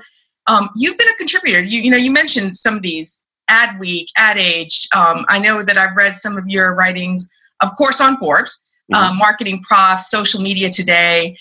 um, 0.49 0.71
you've 0.76 0.99
been 0.99 1.09
a 1.09 1.16
contributor 1.16 1.61
you, 1.61 1.81
you 1.81 1.90
know 1.90 1.97
you 1.97 2.11
mentioned 2.11 2.57
some 2.57 2.76
of 2.76 2.83
these 2.83 3.25
Adweek, 3.50 4.07
Ad 4.16 4.38
Age. 4.38 4.88
Um, 4.95 5.25
I 5.28 5.38
know 5.38 5.62
that 5.64 5.78
I've 5.78 5.97
read 5.97 6.16
some 6.16 6.37
of 6.37 6.45
your 6.47 6.75
writings, 6.75 7.28
of 7.61 7.71
course, 7.76 8.00
on 8.00 8.19
Forbes, 8.19 8.62
mm-hmm. 8.93 8.95
uh, 8.95 9.14
Marketing 9.14 9.62
Prof, 9.62 10.00
Social 10.00 10.40
Media 10.40 10.71
Today. 10.71 11.37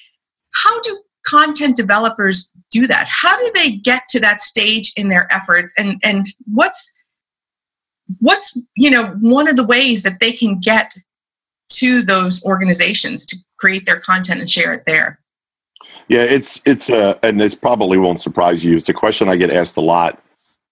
How 0.53 0.79
do 0.81 1.01
content 1.25 1.75
developers 1.75 2.51
do 2.71 2.87
that? 2.87 3.07
How 3.07 3.37
do 3.37 3.51
they 3.53 3.71
get 3.77 4.03
to 4.09 4.19
that 4.21 4.41
stage 4.41 4.93
in 4.95 5.09
their 5.09 5.31
efforts? 5.31 5.73
And 5.77 5.99
and 6.03 6.25
what's 6.53 6.93
what's 8.19 8.57
you 8.75 8.89
know 8.89 9.15
one 9.21 9.47
of 9.47 9.55
the 9.55 9.65
ways 9.65 10.03
that 10.03 10.19
they 10.19 10.31
can 10.31 10.59
get 10.59 10.93
to 11.67 12.01
those 12.01 12.43
organizations 12.45 13.25
to 13.25 13.37
create 13.59 13.85
their 13.85 13.99
content 13.99 14.39
and 14.39 14.49
share 14.49 14.73
it 14.73 14.83
there? 14.85 15.19
Yeah, 16.07 16.23
it's 16.23 16.61
it's 16.65 16.89
uh, 16.89 17.17
and 17.23 17.39
this 17.39 17.55
probably 17.55 17.97
won't 17.97 18.21
surprise 18.21 18.63
you. 18.63 18.77
It's 18.77 18.89
a 18.89 18.93
question 18.93 19.29
I 19.29 19.35
get 19.35 19.51
asked 19.51 19.77
a 19.77 19.81
lot. 19.81 20.21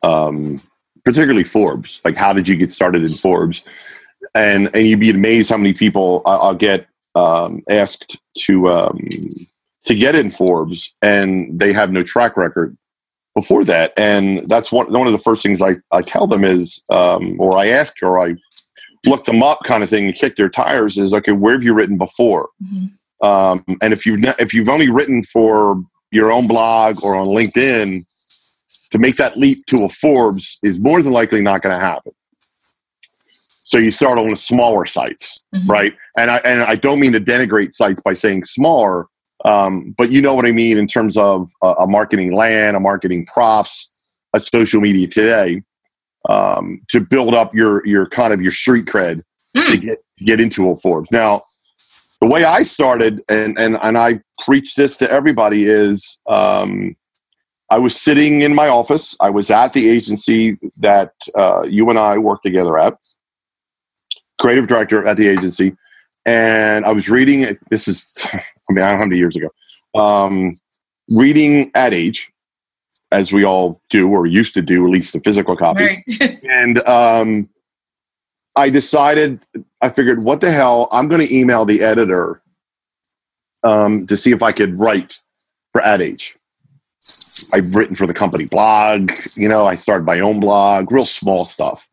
Um, 0.04 0.60
particularly 1.06 1.44
Forbes. 1.44 2.02
Like, 2.04 2.18
how 2.18 2.34
did 2.34 2.48
you 2.48 2.56
get 2.56 2.72
started 2.72 3.04
in 3.04 3.12
Forbes? 3.14 3.64
And 4.36 4.70
and 4.74 4.88
you'd 4.88 5.00
be 5.00 5.10
amazed 5.10 5.50
how 5.50 5.58
many 5.58 5.74
people 5.74 6.22
I'll 6.26 6.56
get 6.56 6.88
um, 7.16 7.64
asked 7.70 8.20
to 8.40 8.70
um, 8.70 9.48
to 9.86 9.96
get 9.96 10.16
in 10.16 10.32
Forbes, 10.32 10.92
and 11.02 11.60
they 11.60 11.74
have 11.74 11.92
no 11.92 12.04
track 12.04 12.38
record 12.38 12.78
before 13.36 13.64
that. 13.66 13.94
And 13.98 14.48
that's 14.50 14.72
one 14.72 14.92
one 14.92 15.08
of 15.08 15.14
the 15.14 15.20
first 15.20 15.44
things 15.44 15.62
I, 15.62 15.76
I 15.92 16.02
tell 16.02 16.28
them 16.28 16.44
is, 16.44 16.82
um, 16.90 17.40
or 17.40 17.58
I 17.58 17.68
ask, 17.68 17.96
or 18.02 18.24
I 18.24 18.36
look 19.06 19.26
them 19.26 19.44
up, 19.44 19.60
kind 19.66 19.84
of 19.84 19.90
thing, 19.90 20.06
and 20.06 20.16
kick 20.16 20.36
their 20.36 20.50
tires. 20.50 20.98
Is 20.98 21.14
okay. 21.14 21.32
Where 21.32 21.54
have 21.54 21.64
you 21.64 21.74
written 21.74 21.98
before? 21.98 22.50
Mm-hmm. 22.64 23.26
Um, 23.26 23.64
and 23.82 23.94
if 23.94 24.06
you've 24.06 24.24
if 24.40 24.54
you've 24.54 24.70
only 24.70 24.90
written 24.90 25.24
for 25.24 25.82
your 26.12 26.32
own 26.32 26.48
blog 26.48 26.98
or 27.04 27.16
on 27.16 27.28
LinkedIn, 27.28 28.04
to 28.92 29.00
make 29.00 29.16
that 29.18 29.36
leap 29.38 29.66
to 29.66 29.84
a 29.84 29.90
Forbes 29.90 30.60
is 30.62 30.80
more 30.80 31.02
than 31.02 31.12
likely 31.14 31.42
not 31.42 31.62
going 31.62 31.74
to 31.74 31.84
happen. 31.84 32.12
So 33.66 33.80
you 33.80 33.90
start 33.90 34.20
on 34.20 34.30
the 34.30 34.36
smaller 34.36 34.86
sites, 34.86 35.44
mm-hmm. 35.54 35.70
right? 35.70 35.94
And 36.16 36.30
I 36.30 36.38
and 36.38 36.62
I 36.62 36.76
don't 36.76 37.00
mean 37.00 37.14
to 37.14 37.20
denigrate 37.20 37.74
sites 37.74 38.02
by 38.02 38.14
saying 38.14 38.44
smaller, 38.44 39.08
um, 39.46 39.94
but 39.98 40.12
you 40.12 40.22
know 40.22 40.34
what 40.34 40.46
I 40.46 40.52
mean 40.52 40.78
in 40.78 40.88
terms 40.88 41.18
of 41.18 41.52
a, 41.62 41.74
a 41.80 41.88
marketing 41.88 42.34
land, 42.34 42.76
a 42.76 42.80
marketing 42.80 43.26
profs, 43.26 43.90
a 44.34 44.40
social 44.40 44.82
media 44.82 45.08
today, 45.08 45.62
um, 46.30 46.82
to 46.90 47.02
build 47.02 47.34
up 47.34 47.54
your 47.54 47.86
your 47.86 48.08
kind 48.08 48.34
of 48.34 48.42
your 48.42 48.52
street 48.52 48.86
cred 48.86 49.24
mm. 49.56 49.72
to 49.72 49.78
get 49.78 50.04
to 50.18 50.24
get 50.24 50.40
into 50.40 50.70
a 50.70 50.76
Forbes. 50.76 51.12
Now, 51.12 51.42
the 52.22 52.28
way 52.28 52.44
I 52.44 52.64
started, 52.64 53.22
and 53.30 53.58
and 53.60 53.78
and 53.82 53.98
I 53.98 54.22
preach 54.46 54.76
this 54.76 54.98
to 54.98 55.12
everybody 55.12 55.66
is. 55.66 56.20
Um, 56.28 56.96
I 57.70 57.80
was 57.80 58.00
sitting 58.00 58.42
in 58.42 58.54
my 58.54 58.68
office. 58.68 59.16
I 59.20 59.32
was 59.32 59.50
at 59.50 59.74
the 59.74 59.90
agency 59.90 60.60
that 60.78 61.12
uh, 61.34 61.64
you 61.64 61.90
and 61.90 61.98
I 61.98 62.20
worked 62.20 62.44
together 62.44 62.78
at, 62.78 62.96
creative 64.40 64.68
director 64.68 65.08
at 65.08 65.18
the 65.18 65.28
agency, 65.28 65.76
and 66.24 66.86
I 66.86 66.92
was 66.92 67.10
reading. 67.10 67.58
This 67.72 67.88
is, 67.88 68.14
I 68.70 68.74
mean, 68.74 68.84
I 68.84 68.88
don't 68.88 68.96
know 68.96 69.04
how 69.04 69.06
many 69.06 69.18
years 69.18 69.36
ago. 69.36 69.50
Um, 69.96 70.56
reading 71.10 71.72
Ad 71.76 71.94
Age, 71.94 72.32
as 73.12 73.32
we 73.32 73.44
all 73.44 73.82
do 73.90 74.10
or 74.10 74.26
used 74.26 74.54
to 74.56 74.62
do, 74.62 74.86
at 74.86 74.92
least 74.92 75.14
the 75.14 75.20
physical 75.20 75.56
copy. 75.56 75.84
Right. 75.84 76.40
and 76.50 76.88
um, 76.88 77.50
I 78.56 78.70
decided, 78.70 79.40
I 79.82 79.90
figured, 79.90 80.24
what 80.24 80.42
the 80.42 80.52
hell? 80.52 80.88
I'm 80.92 81.08
going 81.08 81.26
to 81.26 81.36
email 81.36 81.66
the 81.66 81.82
editor 81.82 82.42
um, 83.64 84.08
to 84.08 84.18
see 84.18 84.32
if 84.32 84.42
I 84.42 84.52
could 84.52 84.80
write 84.80 85.22
for 85.72 85.82
Ad 85.82 86.02
Age. 86.02 86.36
I've 87.54 87.76
written 87.76 87.96
for 87.96 88.08
the 88.08 88.14
company 88.14 88.46
blog. 88.46 89.12
You 89.36 89.50
know, 89.50 89.66
I 89.66 89.76
started 89.76 90.06
my 90.06 90.20
own 90.20 90.40
blog, 90.40 90.92
real 90.92 91.06
small 91.06 91.46
stuff. 91.46 91.88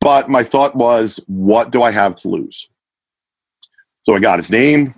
But 0.00 0.30
my 0.30 0.44
thought 0.44 0.76
was, 0.76 1.20
what 1.26 1.70
do 1.70 1.82
I 1.82 1.90
have 1.90 2.14
to 2.16 2.28
lose? 2.28 2.68
So 4.02 4.14
I 4.14 4.20
got 4.20 4.38
his 4.38 4.50
name, 4.50 4.94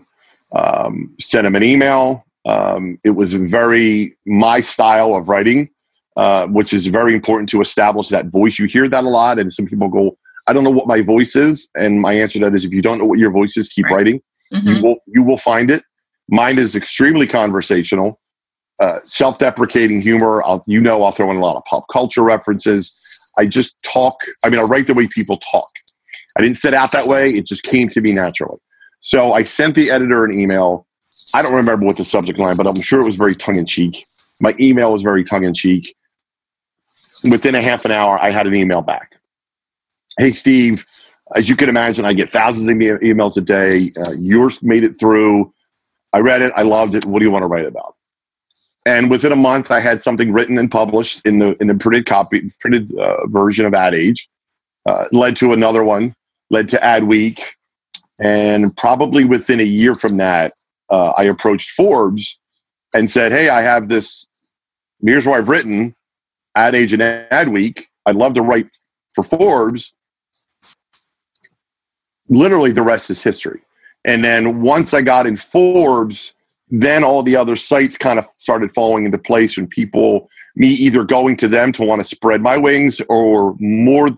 um, 0.56 1.14
sent 1.20 1.46
him 1.46 1.54
an 1.54 1.62
email. 1.62 2.24
Um, 2.46 2.98
it 3.04 3.10
was 3.10 3.34
very 3.34 4.16
my 4.26 4.60
style 4.60 5.14
of 5.14 5.28
writing, 5.28 5.68
uh, 6.16 6.46
which 6.46 6.72
is 6.72 6.86
very 6.86 7.14
important 7.14 7.48
to 7.50 7.60
establish 7.60 8.08
that 8.08 8.26
voice. 8.26 8.58
You 8.58 8.66
hear 8.66 8.88
that 8.88 9.04
a 9.04 9.08
lot, 9.08 9.38
and 9.38 9.52
some 9.52 9.66
people 9.66 9.88
go, 9.88 10.16
"I 10.46 10.52
don't 10.52 10.64
know 10.64 10.70
what 10.70 10.86
my 10.86 11.02
voice 11.02 11.36
is," 11.36 11.68
and 11.74 12.00
my 12.00 12.14
answer 12.14 12.38
to 12.38 12.46
that 12.46 12.54
is, 12.54 12.64
if 12.64 12.72
you 12.72 12.82
don't 12.82 12.98
know 12.98 13.04
what 13.06 13.18
your 13.18 13.30
voice 13.30 13.56
is, 13.56 13.68
keep 13.68 13.86
right. 13.86 13.96
writing. 13.96 14.22
Mm-hmm. 14.52 14.68
You 14.68 14.82
will 14.82 14.96
you 15.06 15.22
will 15.22 15.36
find 15.36 15.70
it. 15.70 15.84
Mine 16.28 16.58
is 16.58 16.74
extremely 16.74 17.26
conversational. 17.26 18.20
Uh, 18.80 18.98
self-deprecating 19.02 20.00
humor. 20.00 20.42
I'll, 20.42 20.64
you 20.66 20.80
know, 20.80 21.02
I'll 21.02 21.12
throw 21.12 21.30
in 21.30 21.36
a 21.36 21.40
lot 21.40 21.56
of 21.56 21.64
pop 21.66 21.84
culture 21.92 22.22
references. 22.22 23.30
I 23.36 23.44
just 23.44 23.74
talk. 23.84 24.24
I 24.42 24.48
mean, 24.48 24.58
I 24.58 24.62
write 24.62 24.86
the 24.86 24.94
way 24.94 25.06
people 25.14 25.36
talk. 25.36 25.68
I 26.38 26.40
didn't 26.40 26.56
set 26.56 26.72
out 26.72 26.90
that 26.92 27.06
way. 27.06 27.28
It 27.28 27.44
just 27.44 27.62
came 27.62 27.90
to 27.90 28.00
me 28.00 28.14
naturally. 28.14 28.56
So 29.00 29.32
I 29.32 29.42
sent 29.42 29.74
the 29.74 29.90
editor 29.90 30.24
an 30.24 30.38
email. 30.38 30.86
I 31.34 31.42
don't 31.42 31.54
remember 31.54 31.84
what 31.84 31.96
the 31.96 32.04
subject 32.04 32.38
line, 32.38 32.56
but 32.56 32.66
I'm 32.66 32.80
sure 32.80 33.00
it 33.00 33.06
was 33.06 33.16
very 33.16 33.34
tongue 33.34 33.56
in 33.56 33.66
cheek. 33.66 33.96
My 34.40 34.54
email 34.60 34.92
was 34.92 35.02
very 35.02 35.24
tongue 35.24 35.44
in 35.44 35.54
cheek. 35.54 35.94
Within 37.30 37.54
a 37.54 37.62
half 37.62 37.84
an 37.84 37.90
hour, 37.90 38.18
I 38.20 38.30
had 38.30 38.46
an 38.46 38.54
email 38.54 38.82
back. 38.82 39.16
Hey, 40.18 40.30
Steve, 40.30 40.86
as 41.34 41.48
you 41.48 41.56
can 41.56 41.68
imagine, 41.68 42.04
I 42.04 42.12
get 42.12 42.30
thousands 42.30 42.68
of 42.68 42.76
emails 42.76 43.36
a 43.36 43.40
day. 43.40 43.90
Uh, 44.00 44.12
yours 44.18 44.62
made 44.62 44.84
it 44.84 44.98
through. 44.98 45.52
I 46.12 46.20
read 46.20 46.42
it. 46.42 46.52
I 46.56 46.62
loved 46.62 46.94
it. 46.94 47.04
What 47.06 47.18
do 47.18 47.24
you 47.24 47.30
want 47.30 47.42
to 47.42 47.46
write 47.48 47.66
about? 47.66 47.94
and 48.86 49.10
within 49.10 49.32
a 49.32 49.36
month 49.36 49.70
i 49.70 49.80
had 49.80 50.00
something 50.00 50.32
written 50.32 50.58
and 50.58 50.70
published 50.70 51.24
in 51.26 51.38
the 51.38 51.56
in 51.60 51.66
the 51.66 51.74
printed 51.74 52.06
copy 52.06 52.48
printed 52.60 52.96
uh, 52.98 53.26
version 53.26 53.66
of 53.66 53.74
ad 53.74 53.94
age 53.94 54.28
uh, 54.86 55.04
led 55.12 55.36
to 55.36 55.52
another 55.52 55.84
one 55.84 56.14
led 56.50 56.68
to 56.68 56.76
Adweek 56.78 57.40
and 58.20 58.76
probably 58.76 59.24
within 59.24 59.60
a 59.60 59.64
year 59.64 59.94
from 59.94 60.18
that 60.18 60.54
uh, 60.90 61.12
I 61.16 61.24
approached 61.24 61.70
Forbes 61.70 62.38
and 62.94 63.08
said, 63.08 63.32
"Hey, 63.32 63.48
I 63.48 63.62
have 63.62 63.88
this. 63.88 64.26
Here's 65.02 65.26
what 65.26 65.38
I've 65.38 65.48
written. 65.48 65.94
Ad 66.54 66.74
Age 66.74 66.92
and 66.92 67.02
Ad 67.02 67.48
Week. 67.48 67.88
I'd 68.06 68.16
love 68.16 68.34
to 68.34 68.42
write 68.42 68.68
for 69.14 69.22
Forbes." 69.22 69.94
Literally, 72.28 72.72
the 72.72 72.82
rest 72.82 73.10
is 73.10 73.22
history. 73.22 73.62
And 74.04 74.24
then 74.24 74.62
once 74.62 74.94
I 74.94 75.02
got 75.02 75.26
in 75.26 75.36
Forbes, 75.36 76.32
then 76.68 77.02
all 77.02 77.22
the 77.22 77.36
other 77.36 77.56
sites 77.56 77.96
kind 77.96 78.18
of 78.18 78.28
started 78.36 78.72
falling 78.72 79.04
into 79.04 79.18
place 79.18 79.58
and 79.58 79.68
people 79.68 80.28
me 80.56 80.68
either 80.68 81.04
going 81.04 81.36
to 81.36 81.48
them 81.48 81.72
to 81.72 81.84
want 81.84 82.00
to 82.00 82.06
spread 82.06 82.40
my 82.40 82.56
wings 82.56 83.00
or 83.08 83.56
more 83.58 84.08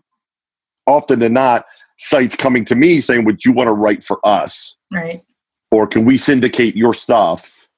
often 0.87 1.19
than 1.19 1.33
not 1.33 1.65
sites 1.99 2.37
coming 2.37 2.65
to 2.67 2.75
me 2.75 3.01
saying 3.01 3.25
would 3.25 3.45
you 3.45 3.53
want 3.53 3.69
to 3.69 3.73
write 3.73 4.05
for 4.05 4.25
us? 4.27 4.77
Right. 4.93 5.23
Or 5.71 5.87
can 5.87 6.05
we 6.05 6.17
syndicate 6.17 6.77
your 6.77 6.95
stuff 6.95 7.69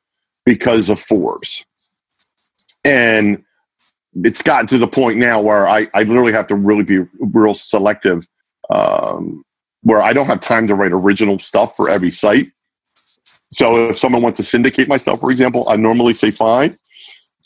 because 0.45 0.91
of 0.91 1.01
forbes? 1.01 1.65
And 2.85 3.45
it's 4.23 4.43
gotten 4.43 4.67
to 4.69 4.79
the 4.79 4.87
point 4.87 5.19
now 5.19 5.41
where 5.41 5.67
i, 5.67 5.89
I 5.95 6.05
literally 6.05 6.33
have 6.33 6.47
to 6.49 6.55
really 6.55 6.85
be 6.85 7.01
real 7.19 7.55
selective 7.55 8.29
um, 8.71 9.45
where 9.83 10.03
i 10.03 10.13
don't 10.13 10.27
have 10.27 10.41
time 10.41 10.67
to 10.69 10.75
write 10.75 10.93
original 10.93 11.39
stuff 11.39 11.77
for 11.77 11.91
every 11.91 12.11
site. 12.11 12.51
So 13.51 13.89
if 13.89 13.99
someone 13.99 14.23
wants 14.23 14.39
to 14.39 14.45
syndicate 14.45 14.89
my 14.89 14.97
stuff 14.97 15.21
for 15.21 15.31
example 15.31 15.67
i 15.69 15.77
normally 15.77 16.15
say 16.15 16.31
fine. 16.31 16.75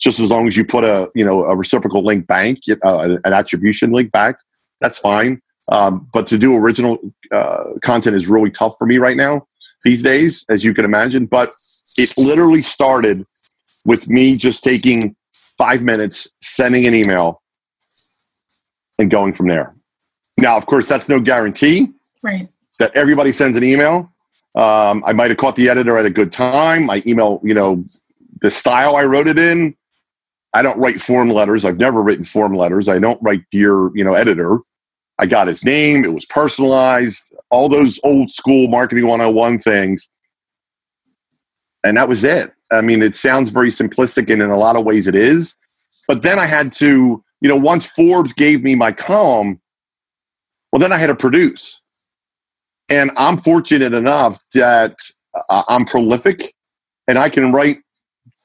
Just 0.00 0.20
as 0.20 0.30
long 0.30 0.46
as 0.46 0.56
you 0.56 0.64
put 0.64 0.84
a 0.84 1.10
you 1.14 1.24
know 1.24 1.44
a 1.44 1.56
reciprocal 1.56 2.04
link 2.04 2.26
bank 2.26 2.60
uh, 2.84 3.16
an 3.24 3.32
attribution 3.32 3.90
link 3.90 4.12
back 4.12 4.36
that's 4.80 4.98
fine 4.98 5.40
um, 5.70 6.08
but 6.12 6.26
to 6.26 6.38
do 6.38 6.56
original 6.56 6.98
uh, 7.32 7.64
content 7.84 8.16
is 8.16 8.26
really 8.26 8.50
tough 8.50 8.74
for 8.78 8.86
me 8.86 8.98
right 8.98 9.16
now 9.16 9.46
these 9.84 10.02
days 10.02 10.44
as 10.48 10.64
you 10.64 10.74
can 10.74 10.84
imagine 10.84 11.26
but 11.26 11.54
it 11.96 12.12
literally 12.16 12.62
started 12.62 13.24
with 13.84 14.08
me 14.08 14.36
just 14.36 14.64
taking 14.64 15.14
five 15.56 15.82
minutes 15.82 16.28
sending 16.40 16.86
an 16.86 16.94
email 16.94 17.42
and 18.98 19.10
going 19.10 19.32
from 19.32 19.48
there 19.48 19.74
now 20.36 20.56
of 20.56 20.66
course 20.66 20.88
that's 20.88 21.08
no 21.08 21.20
guarantee 21.20 21.88
right 22.22 22.48
that 22.78 22.94
everybody 22.94 23.32
sends 23.32 23.56
an 23.56 23.64
email 23.64 24.12
um, 24.54 25.02
i 25.06 25.12
might 25.12 25.30
have 25.30 25.38
caught 25.38 25.56
the 25.56 25.68
editor 25.68 25.96
at 25.96 26.04
a 26.04 26.10
good 26.10 26.32
time 26.32 26.86
my 26.86 27.02
email 27.06 27.40
you 27.44 27.54
know 27.54 27.82
the 28.40 28.50
style 28.50 28.96
i 28.96 29.04
wrote 29.04 29.26
it 29.26 29.38
in 29.38 29.74
I 30.54 30.62
don't 30.62 30.78
write 30.78 31.00
form 31.00 31.30
letters. 31.30 31.64
I've 31.64 31.78
never 31.78 32.02
written 32.02 32.24
form 32.24 32.54
letters. 32.54 32.88
I 32.88 32.98
don't 32.98 33.22
write 33.22 33.42
dear, 33.50 33.94
you 33.94 34.04
know, 34.04 34.14
editor. 34.14 34.60
I 35.18 35.26
got 35.26 35.48
his 35.48 35.64
name. 35.64 36.04
It 36.04 36.14
was 36.14 36.24
personalized. 36.24 37.34
All 37.50 37.68
those 37.68 37.98
old 38.04 38.32
school 38.32 38.68
marketing 38.68 39.06
101 39.06 39.58
things. 39.58 40.08
And 41.84 41.96
that 41.96 42.08
was 42.08 42.24
it. 42.24 42.52
I 42.70 42.80
mean, 42.82 43.02
it 43.02 43.16
sounds 43.16 43.50
very 43.50 43.70
simplistic, 43.70 44.30
and 44.30 44.42
in 44.42 44.50
a 44.50 44.58
lot 44.58 44.76
of 44.76 44.84
ways 44.84 45.06
it 45.06 45.14
is. 45.14 45.56
But 46.06 46.22
then 46.22 46.38
I 46.38 46.46
had 46.46 46.72
to, 46.74 47.22
you 47.40 47.48
know, 47.48 47.56
once 47.56 47.86
Forbes 47.86 48.32
gave 48.32 48.62
me 48.62 48.74
my 48.74 48.92
column, 48.92 49.60
well, 50.72 50.80
then 50.80 50.92
I 50.92 50.98
had 50.98 51.06
to 51.06 51.14
produce. 51.14 51.80
And 52.88 53.10
I'm 53.16 53.36
fortunate 53.38 53.94
enough 53.94 54.38
that 54.54 54.96
uh, 55.48 55.62
I'm 55.68 55.84
prolific 55.84 56.54
and 57.06 57.18
I 57.18 57.28
can 57.28 57.52
write 57.52 57.78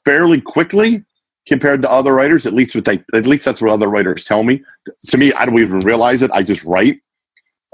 fairly 0.06 0.42
quickly 0.42 1.04
compared 1.48 1.82
to 1.82 1.92
other 1.92 2.14
writers. 2.14 2.46
At 2.46 2.54
least 2.54 2.76
what 2.76 2.86
they, 2.86 3.04
at 3.14 3.26
least 3.26 3.46
that's 3.46 3.62
what 3.62 3.72
other 3.72 3.88
writers 3.88 4.24
tell 4.24 4.44
me. 4.44 4.64
To 5.08 5.18
me, 5.18 5.34
I 5.34 5.46
don't 5.46 5.60
even 5.60 5.78
realize 5.80 6.22
it. 6.22 6.32
I 6.34 6.44
just 6.44 6.66
write, 6.66 7.02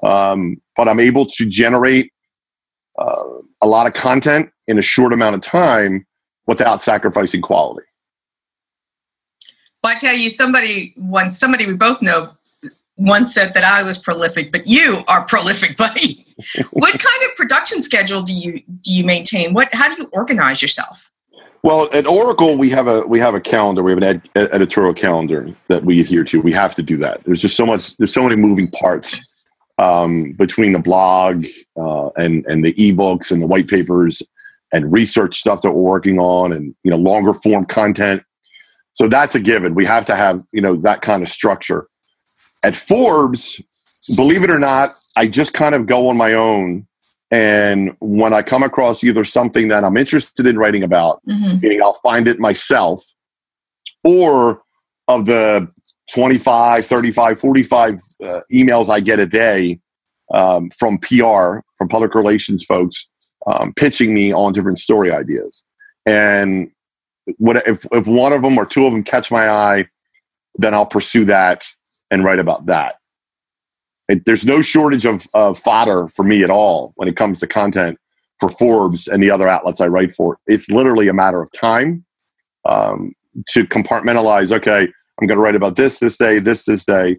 um, 0.04 0.62
but 0.76 0.88
I'm 0.88 1.00
able 1.00 1.26
to 1.26 1.46
generate 1.46 2.12
uh, 2.98 3.24
a 3.62 3.68
lot 3.68 3.88
of 3.88 3.94
content 3.94 4.50
in 4.68 4.78
a 4.78 4.82
short 4.82 5.14
amount 5.14 5.36
of 5.36 5.42
time 5.42 6.06
without 6.48 6.82
sacrificing 6.82 7.42
quality. 7.42 7.86
Well, 9.84 9.96
I 9.96 10.00
tell 10.00 10.16
you, 10.16 10.30
somebody 10.30 10.94
once, 10.98 11.40
somebody 11.40 11.66
we 11.66 11.76
both 11.76 12.02
know, 12.02 12.32
once 12.98 13.34
said 13.34 13.54
that 13.54 13.64
I 13.64 13.82
was 13.82 13.98
prolific, 13.98 14.52
but 14.52 14.68
you 14.68 15.04
are 15.08 15.24
prolific, 15.26 15.78
buddy. 15.78 16.26
what 16.72 16.92
kind 16.92 17.24
of 17.30 17.36
production 17.36 17.82
schedule 17.82 18.22
do 18.22 18.34
you 18.34 18.62
do 18.82 18.94
you 18.94 19.04
maintain? 19.04 19.54
What 19.54 19.70
how 19.74 19.94
do 19.94 20.02
you 20.02 20.10
organize 20.12 20.62
yourself? 20.62 21.09
Well, 21.62 21.90
at 21.94 22.08
Oracle, 22.08 22.58
we 22.58 22.70
have 22.70 22.88
a 22.88 23.02
we 23.02 23.20
have 23.20 23.36
a 23.36 23.42
calendar. 23.42 23.84
We 23.84 23.92
have 23.92 24.02
an 24.02 24.22
ed, 24.36 24.50
editorial 24.54 24.94
calendar 24.94 25.54
that 25.68 25.84
we 25.84 26.00
adhere 26.00 26.24
to. 26.26 26.40
We 26.40 26.54
have 26.54 26.74
to 26.76 26.84
do 26.84 26.96
that. 26.98 27.24
There's 27.26 27.42
just 27.42 27.58
so 27.58 27.66
much. 27.66 27.98
There's 27.98 28.14
so 28.14 28.24
many 28.24 28.38
moving 28.38 28.72
parts 28.72 29.20
um, 29.78 30.32
between 30.34 30.72
the 30.72 30.80
blog 30.80 31.46
uh, 31.76 32.10
and 32.16 32.46
and 32.48 32.64
the 32.64 32.74
ebooks 32.74 33.32
and 33.32 33.42
the 33.42 33.48
white 33.48 33.68
papers 33.68 34.22
and 34.72 34.94
research 34.94 35.40
stuff 35.40 35.62
that 35.64 35.72
we're 35.72 35.82
working 35.82 36.18
on, 36.20 36.54
and 36.54 36.74
you 36.84 36.92
know 36.92 36.98
longer 36.98 37.34
form 37.34 37.66
content. 37.66 38.24
So 38.94 39.10
that's 39.10 39.36
a 39.36 39.40
given. 39.40 39.76
We 39.76 39.86
have 39.86 40.06
to 40.08 40.16
have 40.16 40.42
you 40.54 40.62
know 40.62 40.76
that 40.78 41.02
kind 41.02 41.24
of 41.24 41.30
structure. 41.30 41.88
At 42.64 42.76
Forbes, 42.76 43.62
believe 44.16 44.44
it 44.44 44.52
or 44.52 44.60
not, 44.60 44.92
I 45.18 45.28
just 45.28 45.54
kind 45.54 45.76
of 45.76 45.88
go 45.88 46.08
on 46.08 46.16
my 46.16 46.34
own 46.34 46.88
and 47.32 47.96
when 48.00 48.34
I 48.34 48.42
come 48.42 48.64
across 48.64 49.04
either 49.04 49.24
something 49.24 49.68
that 49.68 49.84
I'm 49.84 49.98
interested 49.98 50.48
in 50.48 50.58
writing 50.58 50.84
about, 50.84 51.22
mm-hmm. 51.28 51.60
meaning 51.62 51.82
I'll 51.82 52.00
find 52.02 52.28
it 52.28 52.40
myself, 52.40 53.04
or 54.04 54.64
of 55.08 55.26
the 55.26 55.68
25, 56.14 56.86
35, 56.86 57.40
45 57.40 57.94
uh, 58.24 58.40
emails 58.52 58.90
I 58.90 59.00
get 59.00 59.20
a 59.20 59.28
day 59.28 59.80
um, 60.34 60.72
from 60.72 60.98
PR, 60.98 61.60
from 61.78 61.88
public 61.90 62.16
relations 62.16 62.64
folks, 62.64 63.08
um, 63.46 63.74
pitching 63.74 64.14
me 64.14 64.34
on 64.34 64.54
different 64.54 64.80
story 64.80 65.12
ideas. 65.12 65.64
And 66.06 66.72
what, 67.38 67.58
if, 67.68 67.86
if 67.92 68.08
one 68.08 68.34
of 68.34 68.42
them 68.42 68.58
or 68.58 68.66
two 68.66 68.88
of 68.88 68.94
them 68.94 69.04
catch 69.04 69.30
my 69.30 69.50
eye, 69.50 69.88
then 70.56 70.74
I'll 70.74 70.86
pursue 70.86 71.26
that 71.26 71.66
and 72.10 72.24
write 72.24 72.40
about 72.40 72.66
that 72.66 72.99
it, 74.10 74.26
there's 74.26 74.46
no 74.46 74.62
shortage 74.62 75.06
of, 75.06 75.28
of 75.36 75.58
fodder 75.58 76.10
for 76.10 76.24
me 76.24 76.44
at 76.44 76.50
all 76.50 76.94
when 76.96 77.08
it 77.08 77.16
comes 77.16 77.40
to 77.40 77.48
content 77.48 77.98
for 78.40 78.50
Forbes 78.50 79.08
and 79.08 79.22
the 79.22 79.30
other 79.30 79.48
outlets 79.48 79.80
I 79.80 79.88
write 79.88 80.14
for. 80.16 80.40
It's 80.48 80.70
literally 80.70 81.08
a 81.08 81.14
matter 81.14 81.42
of 81.42 81.52
time 81.52 82.04
um, 82.68 83.14
to 83.50 83.66
compartmentalize. 83.66 84.52
Okay, 84.52 84.82
I'm 84.82 85.28
going 85.28 85.38
to 85.38 85.44
write 85.44 85.56
about 85.56 85.76
this 85.76 86.00
this 86.00 86.18
day, 86.18 86.40
this 86.40 86.66
this 86.66 86.84
day, 86.84 87.18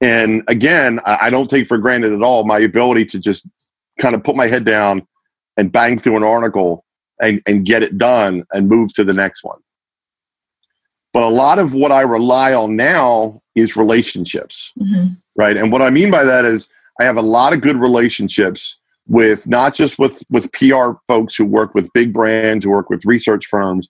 and 0.00 0.42
again, 0.48 1.00
I, 1.06 1.18
I 1.22 1.30
don't 1.30 1.48
take 1.48 1.68
for 1.68 1.78
granted 1.78 2.12
at 2.12 2.22
all 2.22 2.44
my 2.44 2.58
ability 2.58 3.04
to 3.06 3.20
just 3.20 3.46
kind 4.00 4.14
of 4.14 4.24
put 4.24 4.34
my 4.34 4.48
head 4.48 4.64
down 4.64 5.06
and 5.56 5.70
bang 5.70 5.98
through 5.98 6.16
an 6.16 6.24
article 6.24 6.84
and, 7.22 7.40
and 7.46 7.64
get 7.64 7.82
it 7.82 7.96
done 7.96 8.44
and 8.52 8.68
move 8.68 8.92
to 8.94 9.04
the 9.04 9.14
next 9.14 9.44
one. 9.44 9.58
But 11.14 11.22
a 11.22 11.28
lot 11.28 11.58
of 11.58 11.72
what 11.72 11.92
I 11.92 12.02
rely 12.02 12.52
on 12.52 12.76
now 12.76 13.40
is 13.54 13.76
relationships. 13.76 14.72
Mm-hmm 14.78 15.14
right? 15.36 15.56
And 15.56 15.70
what 15.70 15.82
I 15.82 15.90
mean 15.90 16.10
by 16.10 16.24
that 16.24 16.44
is 16.44 16.68
I 17.00 17.04
have 17.04 17.16
a 17.16 17.22
lot 17.22 17.52
of 17.52 17.60
good 17.60 17.76
relationships 17.76 18.76
with 19.08 19.46
not 19.46 19.74
just 19.74 19.98
with 19.98 20.22
with 20.32 20.52
PR 20.52 20.92
folks 21.06 21.36
who 21.36 21.44
work 21.44 21.74
with 21.74 21.92
big 21.92 22.12
brands, 22.12 22.64
who 22.64 22.70
work 22.70 22.90
with 22.90 23.04
research 23.04 23.46
firms, 23.46 23.88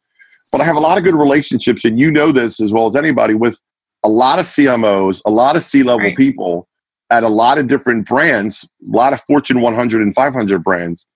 but 0.53 0.61
I 0.61 0.65
have 0.65 0.77
a 0.77 0.81
lot 0.81 0.99
of 0.99 1.05
good 1.05 1.15
relationships, 1.15 1.85
and 1.85 1.99
you 1.99 2.11
know 2.11 2.33
this 2.33 2.61
as 2.61 2.73
well 2.73 2.87
as 2.87 2.97
anybody 2.97 3.35
with 3.35 3.61
a 4.05 4.09
lot 4.09 4.39
of 4.39 4.45
CMOs, 4.45 5.23
a 5.27 5.31
lot 5.31 5.57
of 5.57 5.63
C 5.63 5.83
level 5.83 6.07
right. 6.07 6.17
people 6.17 6.69
at 7.11 7.23
a 7.23 7.29
lot 7.29 7.59
of 7.59 7.69
different 7.69 8.07
brands, 8.07 8.69
a 8.83 8.97
lot 8.97 9.13
of 9.13 9.21
Fortune 9.23 9.61
100 9.61 10.03
and 10.03 10.15
500 10.15 10.63
brands. 10.63 11.07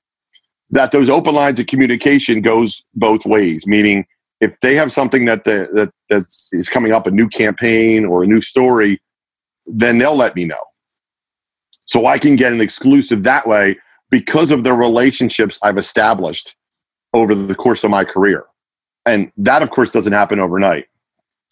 That 0.71 0.93
those 0.93 1.09
open 1.09 1.35
lines 1.35 1.59
of 1.59 1.67
communication 1.67 2.43
goes 2.43 2.83
both 2.95 3.27
ways, 3.27 3.67
meaning 3.67 4.07
if 4.41 4.59
they 4.61 4.77
have 4.77 4.93
something 4.93 5.25
that 5.25 5.45
the, 5.45 5.69
that 5.73 5.93
that 6.09 6.27
is 6.53 6.69
coming 6.69 6.93
up, 6.93 7.07
a 7.07 7.11
new 7.11 7.29
campaign 7.29 8.05
or 8.05 8.23
a 8.23 8.27
new 8.27 8.41
story, 8.41 8.99
then 9.73 9.99
they'll 9.99 10.17
let 10.17 10.37
me 10.37 10.45
know. 10.45 10.63
So 11.85 12.07
I 12.07 12.19
can 12.19 12.37
get 12.37 12.53
an 12.53 12.61
exclusive 12.61 13.25
that 13.25 13.47
way 13.47 13.79
because 14.11 14.51
of 14.51 14.65
the 14.65 14.73
relationships 14.73 15.59
I've 15.63 15.79
established 15.79 16.57
over 17.13 17.35
the 17.35 17.55
course 17.55 17.85
of 17.85 17.91
my 17.91 18.05
career. 18.05 18.45
And 19.07 19.33
that, 19.37 19.63
of 19.63 19.71
course, 19.71 19.91
doesn't 19.91 20.13
happen 20.13 20.39
overnight. 20.41 20.87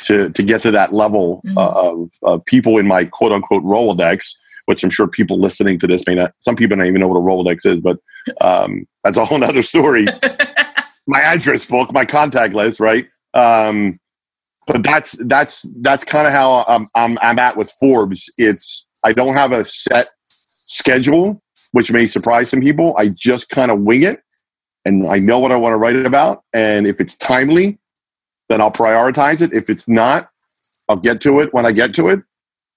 To, 0.05 0.31
to 0.31 0.43
get 0.45 0.63
to 0.63 0.71
that 0.71 0.93
level 0.93 1.43
mm-hmm. 1.45 1.59
of, 1.59 2.13
of 2.23 2.45
people 2.45 2.79
in 2.79 2.87
my 2.87 3.05
quote 3.05 3.33
unquote 3.33 3.65
Rolodex, 3.65 4.33
which 4.67 4.85
I'm 4.85 4.91
sure 4.91 5.09
people 5.09 5.41
listening 5.41 5.77
to 5.81 5.89
this 5.89 6.07
may 6.07 6.15
not, 6.15 6.35
some 6.43 6.55
people 6.55 6.77
don't 6.77 6.87
even 6.87 7.01
know 7.01 7.09
what 7.09 7.19
a 7.19 7.21
Rolodex 7.21 7.67
is, 7.67 7.81
but 7.81 7.99
um, 8.41 8.87
that's 9.03 9.17
a 9.17 9.25
whole 9.25 9.43
other 9.43 9.63
story. 9.63 10.07
my 11.09 11.21
address 11.21 11.65
book, 11.65 11.93
my 11.93 12.05
contact 12.05 12.55
list, 12.55 12.79
right? 12.79 13.09
Um, 13.35 13.99
but 14.69 14.83
that's 14.83 15.13
that's 15.27 15.67
that's 15.81 16.05
kind 16.05 16.27
of 16.27 16.33
how 16.33 16.65
I'm, 16.69 16.87
I'm 16.95 17.19
I'm 17.21 17.39
at 17.39 17.57
with 17.57 17.73
Forbes. 17.81 18.31
It's 18.39 18.87
I 19.03 19.13
don't 19.13 19.35
have 19.35 19.53
a 19.53 19.65
set 19.65 20.09
schedule, 20.27 21.43
which 21.73 21.91
may 21.91 22.07
surprise 22.07 22.51
some 22.51 22.61
people. 22.61 22.95
I 22.99 23.09
just 23.09 23.49
kind 23.49 23.71
of 23.71 23.81
wing 23.81 24.03
it, 24.03 24.23
and 24.85 25.07
I 25.07 25.19
know 25.19 25.39
what 25.39 25.53
I 25.53 25.57
want 25.57 25.73
to 25.73 25.79
write 25.79 25.97
about. 25.97 26.45
And 26.53 26.87
if 26.87 27.01
it's 27.01 27.17
timely, 27.17 27.79
then 28.49 28.61
I'll 28.61 28.71
prioritize 28.71 29.41
it. 29.41 29.53
If 29.53 29.71
it's 29.71 29.89
not, 29.89 30.31
I'll 30.89 30.97
get 30.97 31.21
to 31.23 31.41
it 31.41 31.53
when 31.55 31.67
I 31.67 31.73
get 31.73 31.95
to 31.95 32.09
it. 32.09 32.21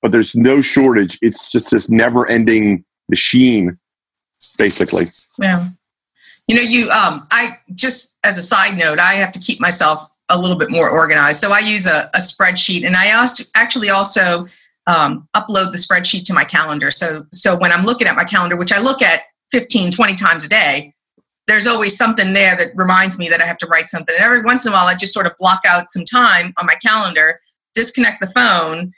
But 0.01 0.12
there's 0.12 0.36
no 0.36 0.62
shortage. 0.62 1.19
It's 1.21 1.51
just 1.51 1.69
this 1.69 1.89
never-ending 1.89 2.84
machine, 3.08 3.77
basically. 4.58 5.06
Yeah. 5.39 5.69
You 6.47 6.56
know, 6.56 6.62
you 6.62 6.89
um, 6.89 7.27
I 7.32 7.60
just 7.75 8.17
as 8.23 8.38
a 8.38 8.41
side 8.41 8.77
note, 8.77 8.97
I 8.97 9.13
have 9.13 9.32
to 9.34 9.39
keep 9.39 9.60
myself 9.60 10.11
a 10.31 10.37
little 10.37 10.57
bit 10.57 10.71
more 10.71 10.89
organized. 10.89 11.39
So 11.39 11.51
I 11.51 11.59
use 11.59 11.85
a, 11.85 12.09
a 12.13 12.19
spreadsheet, 12.19 12.85
and 12.85 12.95
I 12.95 13.11
also 13.11 13.43
actually 13.55 13.89
also 13.89 14.47
um, 14.87 15.27
upload 15.35 15.71
the 15.71 15.77
spreadsheet 15.77 16.23
to 16.25 16.33
my 16.33 16.43
calendar. 16.43 16.89
So 16.89 17.25
so 17.31 17.57
when 17.57 17.71
I'm 17.71 17.85
looking 17.85 18.07
at 18.07 18.15
my 18.15 18.23
calendar, 18.23 18.57
which 18.57 18.71
I 18.71 18.79
look 18.79 19.01
at 19.01 19.21
15, 19.51 19.91
20 19.91 20.15
times 20.15 20.45
a 20.45 20.49
day, 20.49 20.93
there's 21.47 21.67
always 21.67 21.97
something 21.97 22.33
there 22.33 22.55
that 22.55 22.69
reminds 22.75 23.19
me 23.19 23.29
that 23.29 23.41
I 23.41 23.45
have 23.45 23.57
to 23.59 23.67
write 23.67 23.89
something. 23.89 24.15
And 24.15 24.23
every 24.23 24.41
once 24.43 24.65
in 24.65 24.71
a 24.71 24.75
while, 24.75 24.87
I 24.87 24.95
just 24.95 25.13
sort 25.13 25.25
of 25.25 25.33
block 25.37 25.61
out 25.67 25.91
some 25.91 26.05
time 26.05 26.53
on 26.57 26.65
my 26.65 26.75
calendar, 26.75 27.39
disconnect 27.75 28.21
the 28.21 28.31
phone, 28.31 28.91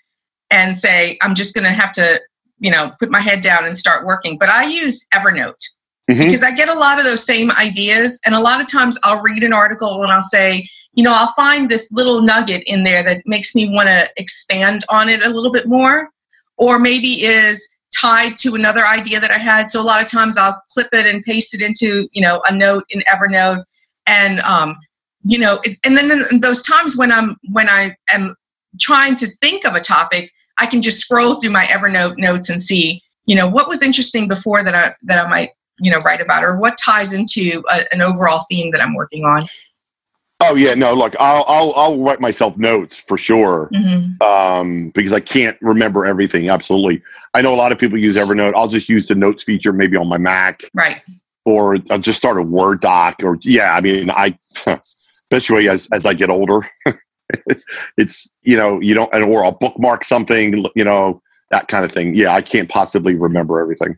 and 0.51 0.77
say 0.77 1.17
I'm 1.21 1.35
just 1.35 1.55
going 1.55 1.65
to 1.65 1.71
have 1.71 1.91
to, 1.93 2.19
you 2.59 2.69
know, 2.71 2.91
put 2.99 3.09
my 3.09 3.19
head 3.19 3.41
down 3.41 3.65
and 3.65 3.77
start 3.77 4.05
working. 4.05 4.37
But 4.37 4.49
I 4.49 4.65
use 4.65 5.05
Evernote. 5.13 5.63
Mm-hmm. 6.09 6.25
Because 6.25 6.43
I 6.43 6.51
get 6.51 6.67
a 6.67 6.73
lot 6.73 6.99
of 6.99 7.05
those 7.05 7.25
same 7.25 7.49
ideas, 7.51 8.19
and 8.25 8.35
a 8.35 8.39
lot 8.39 8.59
of 8.59 8.69
times 8.69 8.99
I'll 9.03 9.21
read 9.21 9.41
an 9.41 9.53
article 9.53 10.03
and 10.03 10.11
I'll 10.11 10.21
say, 10.21 10.67
you 10.93 11.03
know, 11.03 11.11
I'll 11.13 11.33
find 11.33 11.69
this 11.69 11.91
little 11.91 12.21
nugget 12.21 12.63
in 12.67 12.83
there 12.83 13.03
that 13.03 13.23
makes 13.25 13.55
me 13.55 13.69
want 13.69 13.89
to 13.89 14.09
expand 14.17 14.85
on 14.89 15.09
it 15.09 15.23
a 15.23 15.29
little 15.29 15.51
bit 15.51 15.67
more, 15.67 16.09
or 16.57 16.79
maybe 16.79 17.23
is 17.23 17.67
tied 17.95 18.37
to 18.37 18.55
another 18.55 18.85
idea 18.85 19.19
that 19.19 19.31
I 19.31 19.37
had. 19.37 19.69
So 19.69 19.81
a 19.81 19.83
lot 19.83 20.01
of 20.01 20.07
times 20.07 20.37
I'll 20.37 20.61
clip 20.71 20.87
it 20.93 21.05
and 21.05 21.23
paste 21.23 21.53
it 21.53 21.61
into, 21.61 22.07
you 22.11 22.21
know, 22.21 22.41
a 22.47 22.55
note 22.55 22.85
in 22.89 23.03
Evernote, 23.11 23.63
and 24.07 24.39
um, 24.41 24.77
you 25.23 25.39
know, 25.39 25.59
and 25.83 25.97
then 25.97 26.39
those 26.39 26.61
times 26.61 26.97
when 26.97 27.11
I'm 27.11 27.37
when 27.51 27.69
I 27.69 27.95
am 28.13 28.35
trying 28.79 29.15
to 29.17 29.27
think 29.41 29.65
of 29.65 29.75
a 29.75 29.81
topic, 29.81 30.31
I 30.57 30.65
can 30.65 30.81
just 30.81 30.99
scroll 30.99 31.39
through 31.39 31.51
my 31.51 31.65
Evernote 31.65 32.17
notes 32.17 32.49
and 32.49 32.61
see, 32.61 33.01
you 33.25 33.35
know, 33.35 33.47
what 33.47 33.67
was 33.67 33.81
interesting 33.81 34.27
before 34.27 34.63
that 34.63 34.75
I 34.75 34.93
that 35.03 35.25
I 35.25 35.29
might 35.29 35.49
you 35.79 35.91
know 35.91 35.99
write 35.99 36.21
about 36.21 36.43
or 36.43 36.59
what 36.59 36.77
ties 36.77 37.13
into 37.13 37.63
a, 37.71 37.93
an 37.93 38.01
overall 38.01 38.45
theme 38.49 38.71
that 38.71 38.81
i'm 38.81 38.93
working 38.93 39.25
on 39.25 39.45
Oh 40.39 40.55
yeah, 40.55 40.73
no. 40.73 40.93
Look, 40.93 41.15
I'll 41.19 41.45
I'll, 41.47 41.73
I'll 41.75 41.99
write 41.99 42.19
myself 42.19 42.57
notes 42.57 42.97
for 42.97 43.17
sure, 43.17 43.69
mm-hmm. 43.73 44.21
um, 44.21 44.89
because 44.89 45.13
I 45.13 45.19
can't 45.19 45.57
remember 45.61 46.05
everything. 46.05 46.49
Absolutely, 46.49 47.01
I 47.33 47.41
know 47.41 47.53
a 47.53 47.55
lot 47.55 47.71
of 47.71 47.79
people 47.79 47.97
use 47.97 48.17
Evernote. 48.17 48.53
I'll 48.55 48.67
just 48.67 48.89
use 48.89 49.07
the 49.07 49.15
notes 49.15 49.43
feature 49.43 49.71
maybe 49.71 49.95
on 49.95 50.07
my 50.07 50.17
Mac, 50.17 50.63
right? 50.73 51.01
Or 51.45 51.77
I'll 51.89 51.99
just 51.99 52.17
start 52.17 52.37
a 52.37 52.41
Word 52.41 52.81
doc. 52.81 53.17
Or 53.23 53.37
yeah, 53.41 53.73
I 53.73 53.81
mean, 53.81 54.09
I 54.09 54.37
especially 54.67 55.69
as 55.69 55.87
as 55.93 56.05
I 56.05 56.13
get 56.13 56.29
older, 56.29 56.67
it's 57.97 58.29
you 58.41 58.57
know 58.57 58.79
you 58.81 58.95
don't 58.95 59.13
or 59.13 59.45
I'll 59.45 59.51
bookmark 59.53 60.03
something, 60.03 60.65
you 60.75 60.83
know 60.83 61.21
that 61.51 61.69
kind 61.69 61.85
of 61.85 61.91
thing. 61.91 62.15
Yeah, 62.15 62.33
I 62.33 62.41
can't 62.41 62.67
possibly 62.67 63.15
remember 63.15 63.61
everything. 63.61 63.97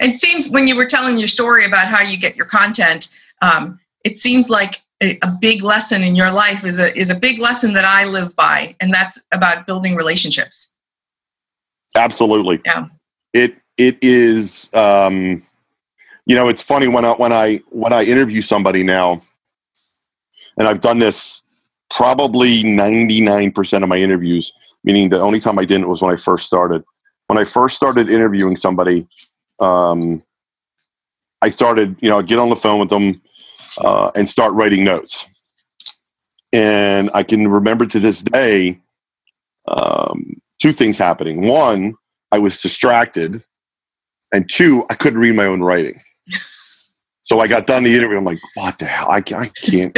It 0.00 0.16
seems 0.16 0.50
when 0.50 0.66
you 0.66 0.74
were 0.76 0.86
telling 0.86 1.18
your 1.18 1.28
story 1.28 1.66
about 1.66 1.86
how 1.86 2.02
you 2.02 2.18
get 2.18 2.34
your 2.34 2.46
content, 2.46 3.08
um, 3.42 3.78
it 4.04 4.16
seems 4.16 4.48
like 4.48 4.82
a, 5.02 5.18
a 5.22 5.30
big 5.40 5.62
lesson 5.62 6.02
in 6.02 6.16
your 6.16 6.30
life 6.30 6.64
is 6.64 6.78
a 6.78 6.96
is 6.98 7.10
a 7.10 7.14
big 7.14 7.40
lesson 7.40 7.72
that 7.74 7.84
I 7.84 8.04
live 8.04 8.34
by, 8.36 8.74
and 8.80 8.92
that's 8.92 9.20
about 9.32 9.66
building 9.66 9.94
relationships. 9.96 10.74
Absolutely. 11.94 12.60
Yeah. 12.64 12.86
It 13.32 13.56
it 13.76 13.98
is. 14.02 14.72
Um, 14.74 15.42
you 16.26 16.34
know, 16.34 16.48
it's 16.48 16.62
funny 16.62 16.88
when 16.88 17.04
I 17.04 17.12
when 17.12 17.32
I 17.32 17.56
when 17.70 17.92
I 17.92 18.04
interview 18.04 18.42
somebody 18.42 18.82
now, 18.82 19.22
and 20.58 20.68
I've 20.68 20.80
done 20.80 20.98
this 20.98 21.42
probably 21.90 22.62
ninety 22.62 23.20
nine 23.20 23.52
percent 23.52 23.84
of 23.84 23.88
my 23.88 23.96
interviews. 23.96 24.52
Meaning, 24.84 25.08
the 25.08 25.20
only 25.20 25.40
time 25.40 25.58
I 25.58 25.64
didn't 25.64 25.88
was 25.88 26.02
when 26.02 26.12
I 26.12 26.16
first 26.16 26.46
started. 26.46 26.84
When 27.26 27.38
I 27.38 27.44
first 27.44 27.76
started 27.76 28.10
interviewing 28.10 28.56
somebody, 28.56 29.06
um, 29.60 30.22
I 31.42 31.50
started, 31.50 31.96
you 32.00 32.08
know, 32.08 32.22
get 32.22 32.38
on 32.38 32.48
the 32.48 32.56
phone 32.56 32.80
with 32.80 32.88
them 32.88 33.20
uh, 33.78 34.10
and 34.14 34.28
start 34.28 34.52
writing 34.54 34.84
notes. 34.84 35.26
And 36.52 37.10
I 37.14 37.22
can 37.22 37.48
remember 37.48 37.86
to 37.86 37.98
this 37.98 38.22
day 38.22 38.80
um, 39.66 40.40
two 40.60 40.72
things 40.72 40.98
happening. 40.98 41.42
One, 41.42 41.94
I 42.32 42.38
was 42.38 42.60
distracted, 42.60 43.42
and 44.32 44.48
two, 44.48 44.84
I 44.90 44.94
couldn't 44.94 45.20
read 45.20 45.36
my 45.36 45.46
own 45.46 45.62
writing. 45.62 46.00
So 47.22 47.40
I 47.40 47.46
got 47.46 47.66
done 47.66 47.82
the 47.82 47.94
interview. 47.94 48.16
I'm 48.16 48.24
like, 48.24 48.38
what 48.54 48.78
the 48.78 48.86
hell? 48.86 49.10
I, 49.10 49.18
I 49.18 49.50
can't. 49.62 49.94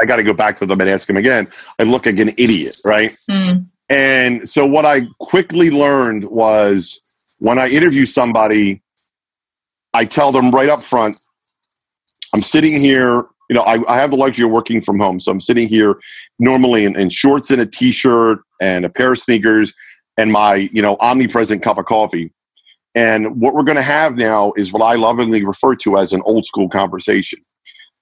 I 0.00 0.04
got 0.04 0.16
to 0.16 0.24
go 0.24 0.32
back 0.32 0.56
to 0.56 0.66
them 0.66 0.80
and 0.80 0.90
ask 0.90 1.06
them 1.06 1.16
again. 1.16 1.46
I 1.78 1.84
look 1.84 2.04
like 2.04 2.18
an 2.18 2.30
idiot, 2.30 2.76
right? 2.84 3.12
Mm. 3.30 3.66
And 3.88 4.48
so 4.48 4.66
what 4.66 4.84
I 4.84 5.02
quickly 5.20 5.70
learned 5.70 6.24
was 6.24 6.98
when 7.38 7.60
I 7.60 7.68
interview 7.68 8.06
somebody, 8.06 8.82
I 9.94 10.04
tell 10.04 10.32
them 10.32 10.50
right 10.50 10.68
up 10.68 10.80
front, 10.82 11.20
I'm 12.34 12.40
sitting 12.40 12.80
here, 12.80 13.24
you 13.48 13.54
know, 13.54 13.62
I, 13.62 13.80
I 13.92 14.00
have 14.00 14.10
the 14.10 14.16
luxury 14.16 14.44
of 14.44 14.50
working 14.50 14.82
from 14.82 14.98
home. 14.98 15.20
So 15.20 15.32
I'm 15.32 15.40
sitting 15.40 15.68
here 15.68 15.98
normally 16.38 16.84
in, 16.84 16.98
in 16.98 17.10
shorts 17.10 17.50
and 17.50 17.60
a 17.60 17.66
t 17.66 17.90
shirt 17.90 18.40
and 18.60 18.84
a 18.84 18.90
pair 18.90 19.12
of 19.12 19.18
sneakers 19.18 19.72
and 20.16 20.32
my, 20.32 20.56
you 20.56 20.82
know, 20.82 20.96
omnipresent 21.00 21.62
cup 21.62 21.78
of 21.78 21.86
coffee. 21.86 22.32
And 22.94 23.40
what 23.40 23.54
we're 23.54 23.62
going 23.62 23.76
to 23.76 23.82
have 23.82 24.16
now 24.16 24.52
is 24.56 24.72
what 24.72 24.82
I 24.82 24.94
lovingly 24.94 25.44
refer 25.44 25.76
to 25.76 25.98
as 25.98 26.12
an 26.12 26.22
old 26.24 26.46
school 26.46 26.68
conversation. 26.68 27.38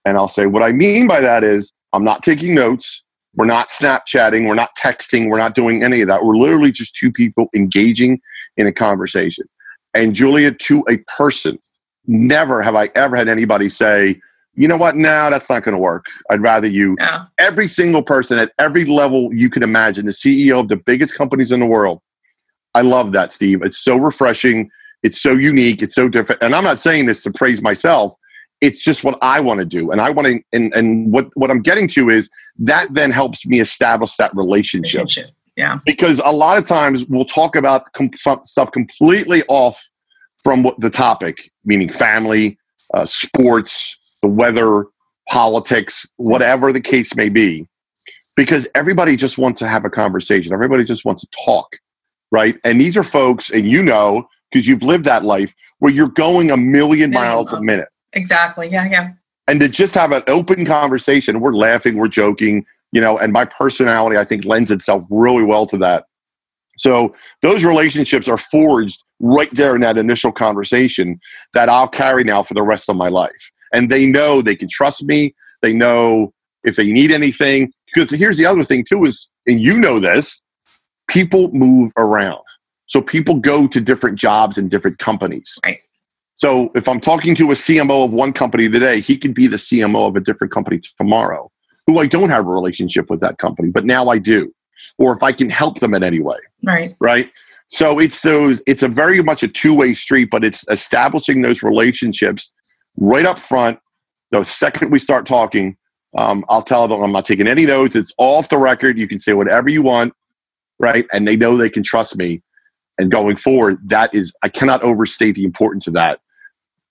And 0.05 0.17
I'll 0.17 0.29
say, 0.29 0.47
what 0.47 0.62
I 0.62 0.73
mean 0.73 1.07
by 1.07 1.21
that 1.21 1.45
is 1.45 1.73
I'm 1.93 2.05
not 2.05 2.23
taking 2.23 2.55
notes. 2.55 3.03
We're 3.35 3.47
not 3.47 3.69
Snapchatting. 3.69 4.49
We're 4.49 4.55
not 4.55 4.71
texting. 4.81 5.29
We're 5.29 5.39
not 5.39 5.55
doing 5.55 5.85
any 5.85 6.01
of 6.01 6.09
that. 6.09 6.25
We're 6.25 6.37
literally 6.37 6.73
just 6.73 6.97
two 6.97 7.12
people 7.12 7.49
engaging 7.55 8.21
in 8.57 8.67
a 8.67 8.73
conversation. 8.73 9.47
And 9.93 10.15
Julia, 10.15 10.53
to 10.53 10.85
a 10.89 10.99
person, 11.17 11.59
never 12.07 12.62
have 12.62 12.75
I 12.75 12.90
ever 12.95 13.16
had 13.16 13.29
anybody 13.29 13.69
say, 13.69 14.21
you 14.55 14.66
know 14.66 14.77
what, 14.77 14.97
no, 14.97 15.31
that's 15.31 15.51
not 15.51 15.62
going 15.62 15.75
to 15.75 15.79
work. 15.79 16.07
I'd 16.31 16.40
rather 16.40 16.66
you, 16.66 16.97
yeah. 16.99 17.27
every 17.38 17.69
single 17.69 18.03
person 18.03 18.38
at 18.38 18.53
every 18.59 18.87
level 18.87 19.33
you 19.33 19.51
can 19.51 19.62
imagine, 19.62 20.07
the 20.07 20.12
CEO 20.12 20.59
of 20.59 20.69
the 20.69 20.77
biggest 20.77 21.14
companies 21.14 21.53
in 21.53 21.61
the 21.61 21.66
world. 21.66 22.01
I 22.75 22.81
love 22.81 23.12
that, 23.12 23.33
Steve. 23.33 23.62
It's 23.62 23.79
so 23.79 23.97
refreshing. 23.97 24.71
It's 25.03 25.21
so 25.21 25.33
unique. 25.33 25.83
It's 25.83 25.95
so 25.95 26.09
different. 26.09 26.42
And 26.42 26.55
I'm 26.55 26.64
not 26.64 26.79
saying 26.79 27.07
this 27.07 27.23
to 27.25 27.31
praise 27.31 27.61
myself. 27.61 28.14
It's 28.62 28.83
just 28.83 29.05
what 29.05 29.19
I 29.21 29.40
want 29.40 29.61
to 29.61 29.66
do. 29.66 29.90
And 29.90 30.01
I 30.01 30.09
want 30.11 30.27
to, 30.29 30.40
and, 30.53 30.73
and 30.75 31.12
what, 31.12 31.29
what 31.35 31.51
I'm 31.51 31.61
getting 31.61 31.87
to 31.88 32.09
is 32.09 32.31
that 32.59 32.92
then 32.92 33.11
helps 33.11 33.47
me 33.47 33.61
establish 33.61 34.16
that 34.16 34.31
relationship. 34.35 35.01
relationship. 35.01 35.35
Yeah. 35.57 35.79
Because 35.85 36.21
a 36.25 36.33
lot 36.33 36.59
of 36.59 36.66
times 36.66 37.05
we'll 37.07 37.27
talk 37.27 37.57
about 37.57 37.92
com- 37.92 38.11
stuff 38.45 38.73
completely 38.73 39.42
off 39.49 39.88
from 40.46 40.62
what 40.62 40.78
the 40.78 40.90
topic, 40.90 41.50
meaning 41.64 41.90
family, 41.90 42.56
uh, 42.94 43.04
sports, 43.04 43.96
the 44.22 44.28
weather, 44.28 44.85
politics, 45.28 46.06
whatever 46.18 46.72
the 46.72 46.80
case 46.80 47.16
may 47.16 47.28
be, 47.28 47.66
because 48.37 48.68
everybody 48.76 49.16
just 49.16 49.38
wants 49.38 49.59
to 49.59 49.66
have 49.66 49.85
a 49.85 49.90
conversation. 49.90 50.52
Everybody 50.52 50.85
just 50.85 51.04
wants 51.04 51.22
to 51.22 51.28
talk, 51.44 51.66
right? 52.30 52.61
And 52.62 52.80
these 52.80 52.96
are 52.96 53.02
folks, 53.02 53.50
and 53.50 53.68
you 53.68 53.82
know, 53.82 54.28
because 54.52 54.68
you've 54.68 54.85
lived 54.85 55.04
that 55.06 55.24
life 55.24 55.52
where 55.80 55.90
you're 55.90 56.11
going 56.11 56.52
a 56.52 56.56
million 56.56 57.11
miles, 57.11 57.50
miles 57.50 57.64
a 57.64 57.66
minute. 57.66 57.88
Exactly. 58.12 58.68
Yeah. 58.68 58.88
Yeah. 58.88 59.11
And 59.48 59.59
to 59.59 59.68
just 59.68 59.96
have 59.96 60.12
an 60.12 60.22
open 60.28 60.64
conversation, 60.64 61.40
we're 61.40 61.54
laughing, 61.54 61.98
we're 61.98 62.06
joking, 62.06 62.64
you 62.92 63.00
know, 63.00 63.18
and 63.18 63.32
my 63.32 63.46
personality, 63.46 64.16
I 64.16 64.22
think, 64.22 64.44
lends 64.44 64.70
itself 64.70 65.04
really 65.11 65.42
well 65.42 65.66
to 65.66 65.78
that. 65.78 66.04
So 66.78 67.16
those 67.42 67.64
relationships 67.64 68.28
are 68.28 68.38
forged 68.38 69.02
right 69.20 69.50
there 69.50 69.74
in 69.74 69.81
that 69.81 69.98
initial 69.98 70.33
conversation 70.33 71.20
that 71.55 71.68
I'll 71.68 71.88
carry 71.88 72.24
now 72.24 72.42
for 72.42 72.55
the 72.55 72.62
rest 72.62 72.88
of 72.88 72.96
my 72.96 73.09
life. 73.09 73.50
And 73.72 73.90
they 73.90 74.07
know 74.07 74.42
they 74.42 74.57
can 74.57 74.68
trust 74.68 75.05
me. 75.05 75.35
They 75.62 75.72
know 75.72 76.33
if 76.64 76.76
they 76.76 76.92
need 76.92 77.11
anything. 77.11 77.72
Because 77.94 78.11
here's 78.11 78.37
the 78.37 78.46
other 78.46 78.64
thing, 78.64 78.85
too, 78.85 79.05
is, 79.05 79.31
and 79.46 79.61
you 79.61 79.76
know 79.76 79.98
this, 79.98 80.42
people 81.09 81.50
move 81.52 81.92
around. 81.96 82.42
So 82.87 83.00
people 83.00 83.35
go 83.35 83.66
to 83.66 83.81
different 83.81 84.18
jobs 84.18 84.59
and 84.59 84.70
different 84.70 84.98
companies. 84.98 85.59
Right. 85.64 85.79
So 86.35 86.70
if 86.74 86.88
I'm 86.88 87.00
talking 87.00 87.35
to 87.37 87.50
a 87.50 87.55
CMO 87.55 88.05
of 88.05 88.12
one 88.12 88.33
company 88.33 88.68
today, 88.68 89.00
he 89.00 89.16
could 89.16 89.35
be 89.35 89.46
the 89.46 89.57
CMO 89.57 90.09
of 90.09 90.16
a 90.16 90.20
different 90.20 90.52
company 90.52 90.81
tomorrow, 90.98 91.50
who 91.87 91.98
I 91.98 92.07
don't 92.07 92.29
have 92.29 92.46
a 92.46 92.50
relationship 92.50 93.09
with 93.09 93.20
that 93.20 93.38
company, 93.38 93.70
but 93.70 93.87
now 93.87 94.09
I 94.09 94.18
do. 94.18 94.52
Or 94.99 95.15
if 95.15 95.23
I 95.23 95.33
can 95.33 95.51
help 95.51 95.81
them 95.81 95.95
in 95.95 96.03
any 96.03 96.21
way. 96.21 96.39
Right. 96.65 96.97
Right. 97.01 97.31
So 97.69 97.99
it's 97.99 98.21
those, 98.21 98.62
it's 98.67 98.83
a 98.83 98.89
very 98.89 99.23
much 99.23 99.43
a 99.43 99.49
two 99.49 99.75
way 99.75 99.95
street, 99.95 100.29
but 100.31 100.45
it's 100.45 100.65
establishing 100.71 101.43
those 101.43 101.62
relationships 101.62 102.53
right 102.97 103.27
up 103.27 103.39
front. 103.39 103.79
The 104.31 104.45
second 104.45 104.91
we 104.91 104.99
start 104.99 105.27
talking, 105.27 105.77
um, 106.17 106.45
I'll 106.49 106.62
tell 106.62 106.89
them 106.89 107.03
I'm 107.03 107.12
not 107.12 107.25
taking 107.25 107.47
any 107.47 107.67
notes. 107.67 107.95
It's 107.95 108.12
off 108.19 108.49
the 108.49 108.59
record. 108.59 108.99
You 108.99 109.07
can 109.07 109.19
say 109.19 109.33
whatever 109.33 109.69
you 109.69 109.83
want, 109.83 110.15
right? 110.79 111.07
And 111.12 111.29
they 111.29 111.37
know 111.37 111.57
they 111.57 111.71
can 111.71 111.83
trust 111.83 112.17
me. 112.17 112.43
And 112.99 113.11
going 113.11 113.37
forward, 113.37 113.79
that 113.89 114.15
is, 114.15 114.35
I 114.43 114.49
cannot 114.49 114.83
overstate 114.83 115.35
the 115.35 115.45
importance 115.45 115.87
of 115.87 115.95
that. 115.95 116.21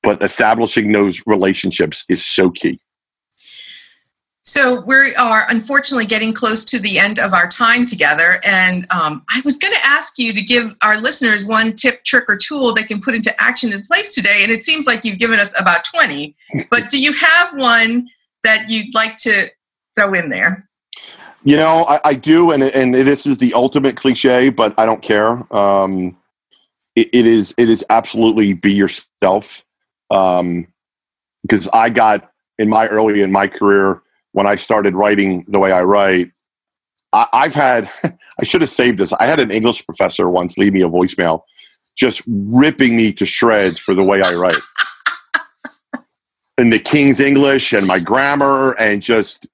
But 0.03 0.21
establishing 0.21 0.91
those 0.91 1.23
relationships 1.25 2.05
is 2.07 2.23
so 2.23 2.51
key. 2.51 2.79
So 4.47 4.81
we 4.81 5.15
are 5.15 5.47
unfortunately 5.49 6.05
getting 6.05 6.31
close 6.31 6.63
to 6.65 6.77
the 6.77 6.99
end 6.99 7.17
of 7.17 7.33
our 7.33 7.49
time 7.49 7.83
together, 7.83 8.39
and 8.43 8.85
um, 8.91 9.25
I 9.27 9.41
was 9.43 9.57
going 9.57 9.73
to 9.73 9.83
ask 9.83 10.19
you 10.19 10.33
to 10.33 10.41
give 10.41 10.75
our 10.83 10.97
listeners 10.97 11.47
one 11.47 11.75
tip, 11.75 12.03
trick, 12.03 12.25
or 12.27 12.37
tool 12.37 12.71
they 12.71 12.83
can 12.83 13.01
put 13.01 13.15
into 13.15 13.33
action 13.41 13.73
in 13.73 13.81
place 13.85 14.13
today. 14.13 14.43
And 14.43 14.51
it 14.51 14.63
seems 14.63 14.85
like 14.85 15.03
you've 15.03 15.17
given 15.17 15.39
us 15.39 15.51
about 15.59 15.83
twenty. 15.85 16.35
but 16.69 16.91
do 16.91 17.01
you 17.01 17.11
have 17.13 17.55
one 17.55 18.07
that 18.43 18.69
you'd 18.69 18.93
like 18.93 19.17
to 19.17 19.47
throw 19.97 20.13
in 20.13 20.29
there? 20.29 20.69
You 21.43 21.57
know, 21.57 21.83
I, 21.89 22.01
I 22.05 22.13
do, 22.13 22.51
and 22.51 22.61
and 22.61 22.93
this 22.93 23.25
is 23.25 23.39
the 23.39 23.51
ultimate 23.55 23.97
cliche, 23.97 24.49
but 24.49 24.75
I 24.77 24.85
don't 24.85 25.01
care. 25.01 25.51
Um, 25.55 26.15
it, 26.95 27.09
it 27.11 27.25
is 27.25 27.51
it 27.57 27.67
is 27.67 27.83
absolutely 27.89 28.53
be 28.53 28.73
yourself, 28.73 29.65
um, 30.11 30.67
because 31.41 31.67
I 31.73 31.89
got 31.89 32.29
in 32.59 32.69
my 32.69 32.87
early 32.87 33.21
in 33.21 33.31
my 33.31 33.47
career 33.47 34.03
when 34.35 34.45
I 34.45 34.55
started 34.55 34.95
writing 34.95 35.45
the 35.47 35.59
way 35.59 35.71
I 35.71 35.81
write, 35.83 36.29
I, 37.13 37.25
I've 37.31 37.55
had, 37.55 37.89
I 38.39 38.43
should 38.43 38.59
have 38.61 38.69
saved 38.69 38.97
this. 38.97 39.13
I 39.13 39.27
had 39.27 39.39
an 39.39 39.49
English 39.49 39.85
professor 39.85 40.29
once 40.29 40.57
leave 40.57 40.73
me 40.73 40.81
a 40.81 40.89
voicemail 40.89 41.43
just 41.95 42.21
ripping 42.27 42.97
me 42.97 43.13
to 43.13 43.25
shreds 43.25 43.79
for 43.79 43.93
the 43.93 44.03
way 44.03 44.21
I 44.21 44.33
write. 44.33 44.59
in 46.57 46.69
the 46.69 46.79
King's 46.79 47.21
English 47.21 47.71
and 47.71 47.87
my 47.87 47.97
grammar 47.97 48.73
and 48.73 49.01
just 49.01 49.47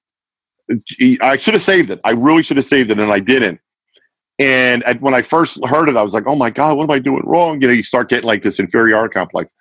I 1.21 1.37
should 1.37 1.53
have 1.53 1.61
saved 1.61 1.91
it. 1.91 2.01
I 2.03 2.11
really 2.11 2.41
should 2.41 2.57
have 2.57 2.65
saved 2.65 2.89
it 2.89 2.97
and 2.97 3.13
I 3.13 3.19
didn't. 3.19 3.59
And 4.39 4.83
when 4.99 5.13
I 5.13 5.21
first 5.21 5.63
heard 5.67 5.89
it, 5.89 5.95
I 5.97 6.01
was 6.01 6.15
like, 6.15 6.23
"Oh 6.25 6.35
my 6.35 6.49
god, 6.49 6.75
what 6.75 6.85
am 6.85 6.91
I 6.91 6.97
doing 6.97 7.21
wrong?" 7.23 7.61
You 7.61 7.67
know, 7.67 7.73
you 7.73 7.83
start 7.83 8.09
getting 8.09 8.27
like 8.27 8.41
this 8.41 8.59
inferiority 8.59 9.13
complex. 9.13 9.53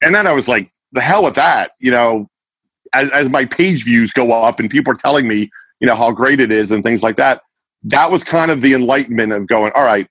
And 0.00 0.14
then 0.14 0.26
I 0.26 0.32
was 0.32 0.48
like, 0.48 0.72
"The 0.92 1.02
hell 1.02 1.24
with 1.24 1.34
that!" 1.34 1.72
You 1.80 1.90
know, 1.90 2.30
as, 2.94 3.10
as 3.10 3.30
my 3.30 3.44
page 3.44 3.84
views 3.84 4.12
go 4.12 4.32
up 4.32 4.60
and 4.60 4.70
people 4.70 4.92
are 4.92 4.96
telling 4.96 5.26
me, 5.26 5.50
you 5.80 5.86
know, 5.86 5.96
how 5.96 6.10
great 6.10 6.40
it 6.40 6.52
is 6.52 6.70
and 6.70 6.82
things 6.82 7.02
like 7.02 7.16
that, 7.16 7.42
that 7.84 8.10
was 8.10 8.22
kind 8.22 8.50
of 8.50 8.60
the 8.60 8.74
enlightenment 8.74 9.32
of 9.32 9.46
going, 9.46 9.72
all 9.74 9.84
right, 9.84 10.06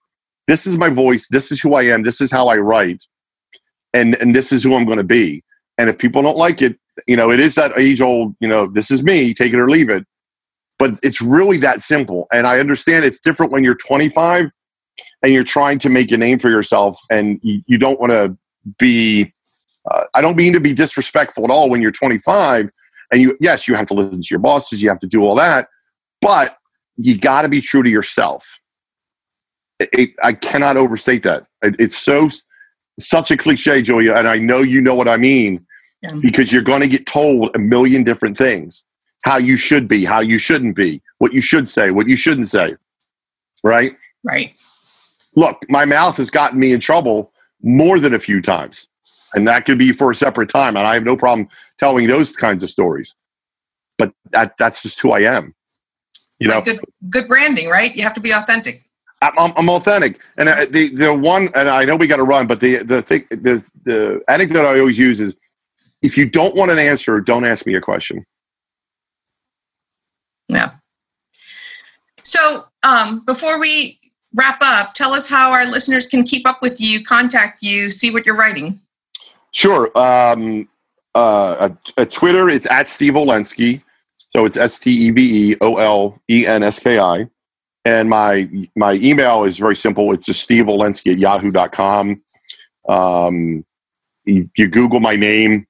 this 0.48 0.68
is 0.68 0.78
my 0.78 0.90
voice, 0.90 1.28
this 1.30 1.52
is 1.52 1.62
who 1.62 1.76
I 1.76 1.84
am, 1.84 2.04
this 2.04 2.20
is 2.20 2.32
how 2.32 2.48
I 2.48 2.58
write, 2.58 3.04
and 3.94 4.16
and 4.16 4.36
this 4.36 4.52
is 4.52 4.64
who 4.64 4.76
I'm 4.76 4.86
going 4.86 4.98
to 4.98 5.04
be. 5.04 5.44
And 5.78 5.90
if 5.90 5.98
people 5.98 6.22
don't 6.22 6.38
like 6.38 6.62
it, 6.62 6.78
you 7.08 7.16
know, 7.16 7.32
it 7.32 7.40
is 7.40 7.56
that 7.56 7.78
age 7.78 8.02
old, 8.02 8.36
you 8.40 8.48
know, 8.48 8.68
this 8.68 8.92
is 8.92 9.04
me, 9.04 9.34
take 9.34 9.54
it 9.54 9.60
or 9.60 9.70
leave 9.70 9.90
it. 9.90 10.06
But 10.78 11.00
it's 11.04 11.22
really 11.22 11.58
that 11.60 11.82
simple. 11.82 12.28
And 12.34 12.46
I 12.48 12.60
understand 12.60 13.06
it's 13.06 13.20
different 13.20 13.52
when 13.52 13.64
you're 13.64 13.76
25 13.76 14.52
and 15.24 15.34
you're 15.34 15.44
trying 15.44 15.80
to 15.80 15.90
make 15.90 16.12
a 16.12 16.18
name 16.18 16.40
for 16.40 16.50
yourself 16.50 17.00
and 17.10 17.40
you, 17.44 17.62
you 17.68 17.78
don't 17.78 18.00
want 18.00 18.12
to 18.12 18.38
be 18.78 19.34
uh, 19.92 20.06
I 20.14 20.22
don't 20.22 20.38
mean 20.38 20.54
to 20.54 20.60
be 20.60 20.74
disrespectful 20.74 21.44
at 21.44 21.52
all 21.52 21.70
when 21.70 21.82
you're 21.82 21.92
25 21.92 22.70
and 23.12 23.22
you, 23.22 23.38
yes, 23.40 23.68
you 23.68 23.76
have 23.76 23.88
to 23.88 23.94
listen 23.94 24.22
to 24.22 24.28
your 24.30 24.40
bosses, 24.40 24.82
you 24.82 24.90
have 24.90 25.00
to 25.00 25.08
do 25.08 25.24
all 25.24 25.36
that, 25.36 25.68
but 26.22 26.58
you 26.98 27.18
got 27.18 27.42
to 27.42 27.50
be 27.50 27.62
true 27.62 27.84
to 27.84 27.90
yourself. 27.90 28.60
It, 29.80 29.90
it, 29.94 30.10
I 30.24 30.34
cannot 30.34 30.78
overstate 30.78 31.24
that. 31.24 31.46
It, 31.62 31.76
it's 31.80 31.98
so, 31.98 32.30
such 33.00 33.32
a 33.32 33.38
cliche, 33.38 33.82
Julia, 33.82 34.14
and 34.14 34.28
I 34.28 34.38
know 34.38 34.60
you 34.60 34.82
know 34.82 34.96
what 34.96 35.10
I 35.10 35.18
mean 35.18 35.66
yeah. 36.02 36.14
because 36.22 36.52
you're 36.52 36.62
going 36.62 36.82
to 36.82 36.88
get 36.88 37.06
told 37.06 37.56
a 37.56 37.60
million 37.60 38.04
different 38.04 38.38
things 38.38 38.86
how 39.24 39.38
you 39.38 39.58
should 39.58 39.88
be, 39.88 40.06
how 40.06 40.20
you 40.20 40.38
shouldn't 40.38 40.76
be, 40.76 41.02
what 41.20 41.34
you 41.34 41.42
should 41.42 41.70
say, 41.70 41.92
what 41.92 42.08
you 42.08 42.16
shouldn't 42.16 42.48
say. 42.48 42.74
Right? 43.64 43.96
Right. 44.24 44.54
Look, 45.36 45.60
my 45.70 45.86
mouth 45.86 46.18
has 46.18 46.30
gotten 46.30 46.60
me 46.60 46.72
in 46.72 46.80
trouble 46.80 47.32
more 47.62 48.00
than 48.00 48.14
a 48.14 48.20
few 48.20 48.42
times 48.42 48.88
and 49.34 49.48
that 49.48 49.66
could 49.66 49.78
be 49.78 49.92
for 49.92 50.12
a 50.12 50.16
separate 50.16 50.50
time. 50.50 50.78
And 50.78 50.86
I 50.86 50.94
have 50.94 51.04
no 51.04 51.16
problem 51.16 51.48
telling 51.80 52.08
those 52.08 52.36
kinds 52.36 52.64
of 52.64 52.70
stories. 52.70 53.16
But 53.98 54.14
that 54.32 54.58
that's 54.58 54.84
just 54.84 55.00
who 55.00 55.12
I 55.12 55.22
am. 55.22 55.54
You 56.40 56.48
know, 56.48 56.62
good, 56.62 56.80
good 57.10 57.28
branding, 57.28 57.70
right? 57.70 57.96
You 57.96 58.04
have 58.04 58.16
to 58.16 58.22
be 58.22 58.32
authentic. 58.32 58.84
I'm, 59.22 59.54
I'm 59.56 59.70
authentic, 59.70 60.20
and 60.38 60.50
uh, 60.50 60.66
the 60.68 60.90
the 60.96 61.14
one, 61.14 61.50
and 61.54 61.70
I 61.70 61.86
know 61.86 61.96
we 61.96 62.08
got 62.08 62.18
to 62.18 62.24
run, 62.24 62.48
but 62.48 62.60
the 62.60 62.78
the 62.78 63.04
thing, 63.04 63.28
the 63.30 63.64
the 63.84 64.22
anecdote 64.28 64.66
I 64.66 64.80
always 64.80 64.98
use 64.98 65.20
is, 65.20 65.36
if 66.02 66.18
you 66.18 66.28
don't 66.28 66.56
want 66.56 66.72
an 66.72 66.80
answer, 66.80 67.22
don't 67.22 67.46
ask 67.46 67.68
me 67.68 67.76
a 67.76 67.82
question. 67.82 68.26
Yeah. 70.48 70.72
So 72.24 72.66
um, 72.82 73.24
before 73.26 73.60
we 73.60 74.00
wrap 74.34 74.58
up, 74.62 74.94
tell 74.94 75.14
us 75.14 75.30
how 75.30 75.52
our 75.52 75.66
listeners 75.66 76.08
can 76.08 76.24
keep 76.24 76.48
up 76.48 76.62
with 76.64 76.80
you, 76.80 77.04
contact 77.04 77.62
you, 77.62 77.92
see 77.92 78.12
what 78.12 78.26
you're 78.26 78.38
writing. 78.38 78.80
Sure. 79.52 79.96
Um, 79.98 80.70
uh, 81.14 81.70
a, 81.98 82.02
a 82.02 82.06
Twitter, 82.06 82.50
it's 82.50 82.70
at 82.70 82.88
Steve 82.88 83.14
Olenski. 83.14 83.82
So 84.32 84.46
it's 84.46 84.58
S 84.58 84.80
T 84.80 84.92
E 84.92 85.12
V 85.12 85.52
E 85.52 85.58
O 85.62 85.78
L 85.78 86.20
E 86.30 86.48
N 86.48 86.64
S 86.64 86.80
K 86.80 87.00
I. 87.00 87.28
And 87.84 88.10
my 88.10 88.50
my 88.76 88.94
email 88.94 89.44
is 89.44 89.58
very 89.58 89.76
simple. 89.76 90.14
It's 90.14 90.26
just 90.26 90.42
Steve 90.42 90.66
Olenski 90.66 91.14
at 91.14 91.20
yahoo.com. 91.20 92.22
Um, 92.88 93.66
you, 94.26 94.50
you 94.56 94.68
Google 94.68 95.00
my 95.00 95.16
name, 95.16 95.66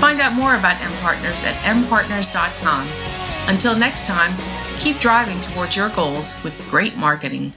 Find 0.00 0.20
out 0.20 0.32
more 0.32 0.56
about 0.56 0.82
M 0.82 0.92
Partners 0.94 1.44
at 1.44 1.54
mpartners.com. 1.62 2.88
Until 3.46 3.76
next 3.76 4.08
time, 4.08 4.36
keep 4.78 4.98
driving 4.98 5.40
towards 5.42 5.76
your 5.76 5.90
goals 5.90 6.34
with 6.42 6.58
great 6.70 6.96
marketing. 6.96 7.52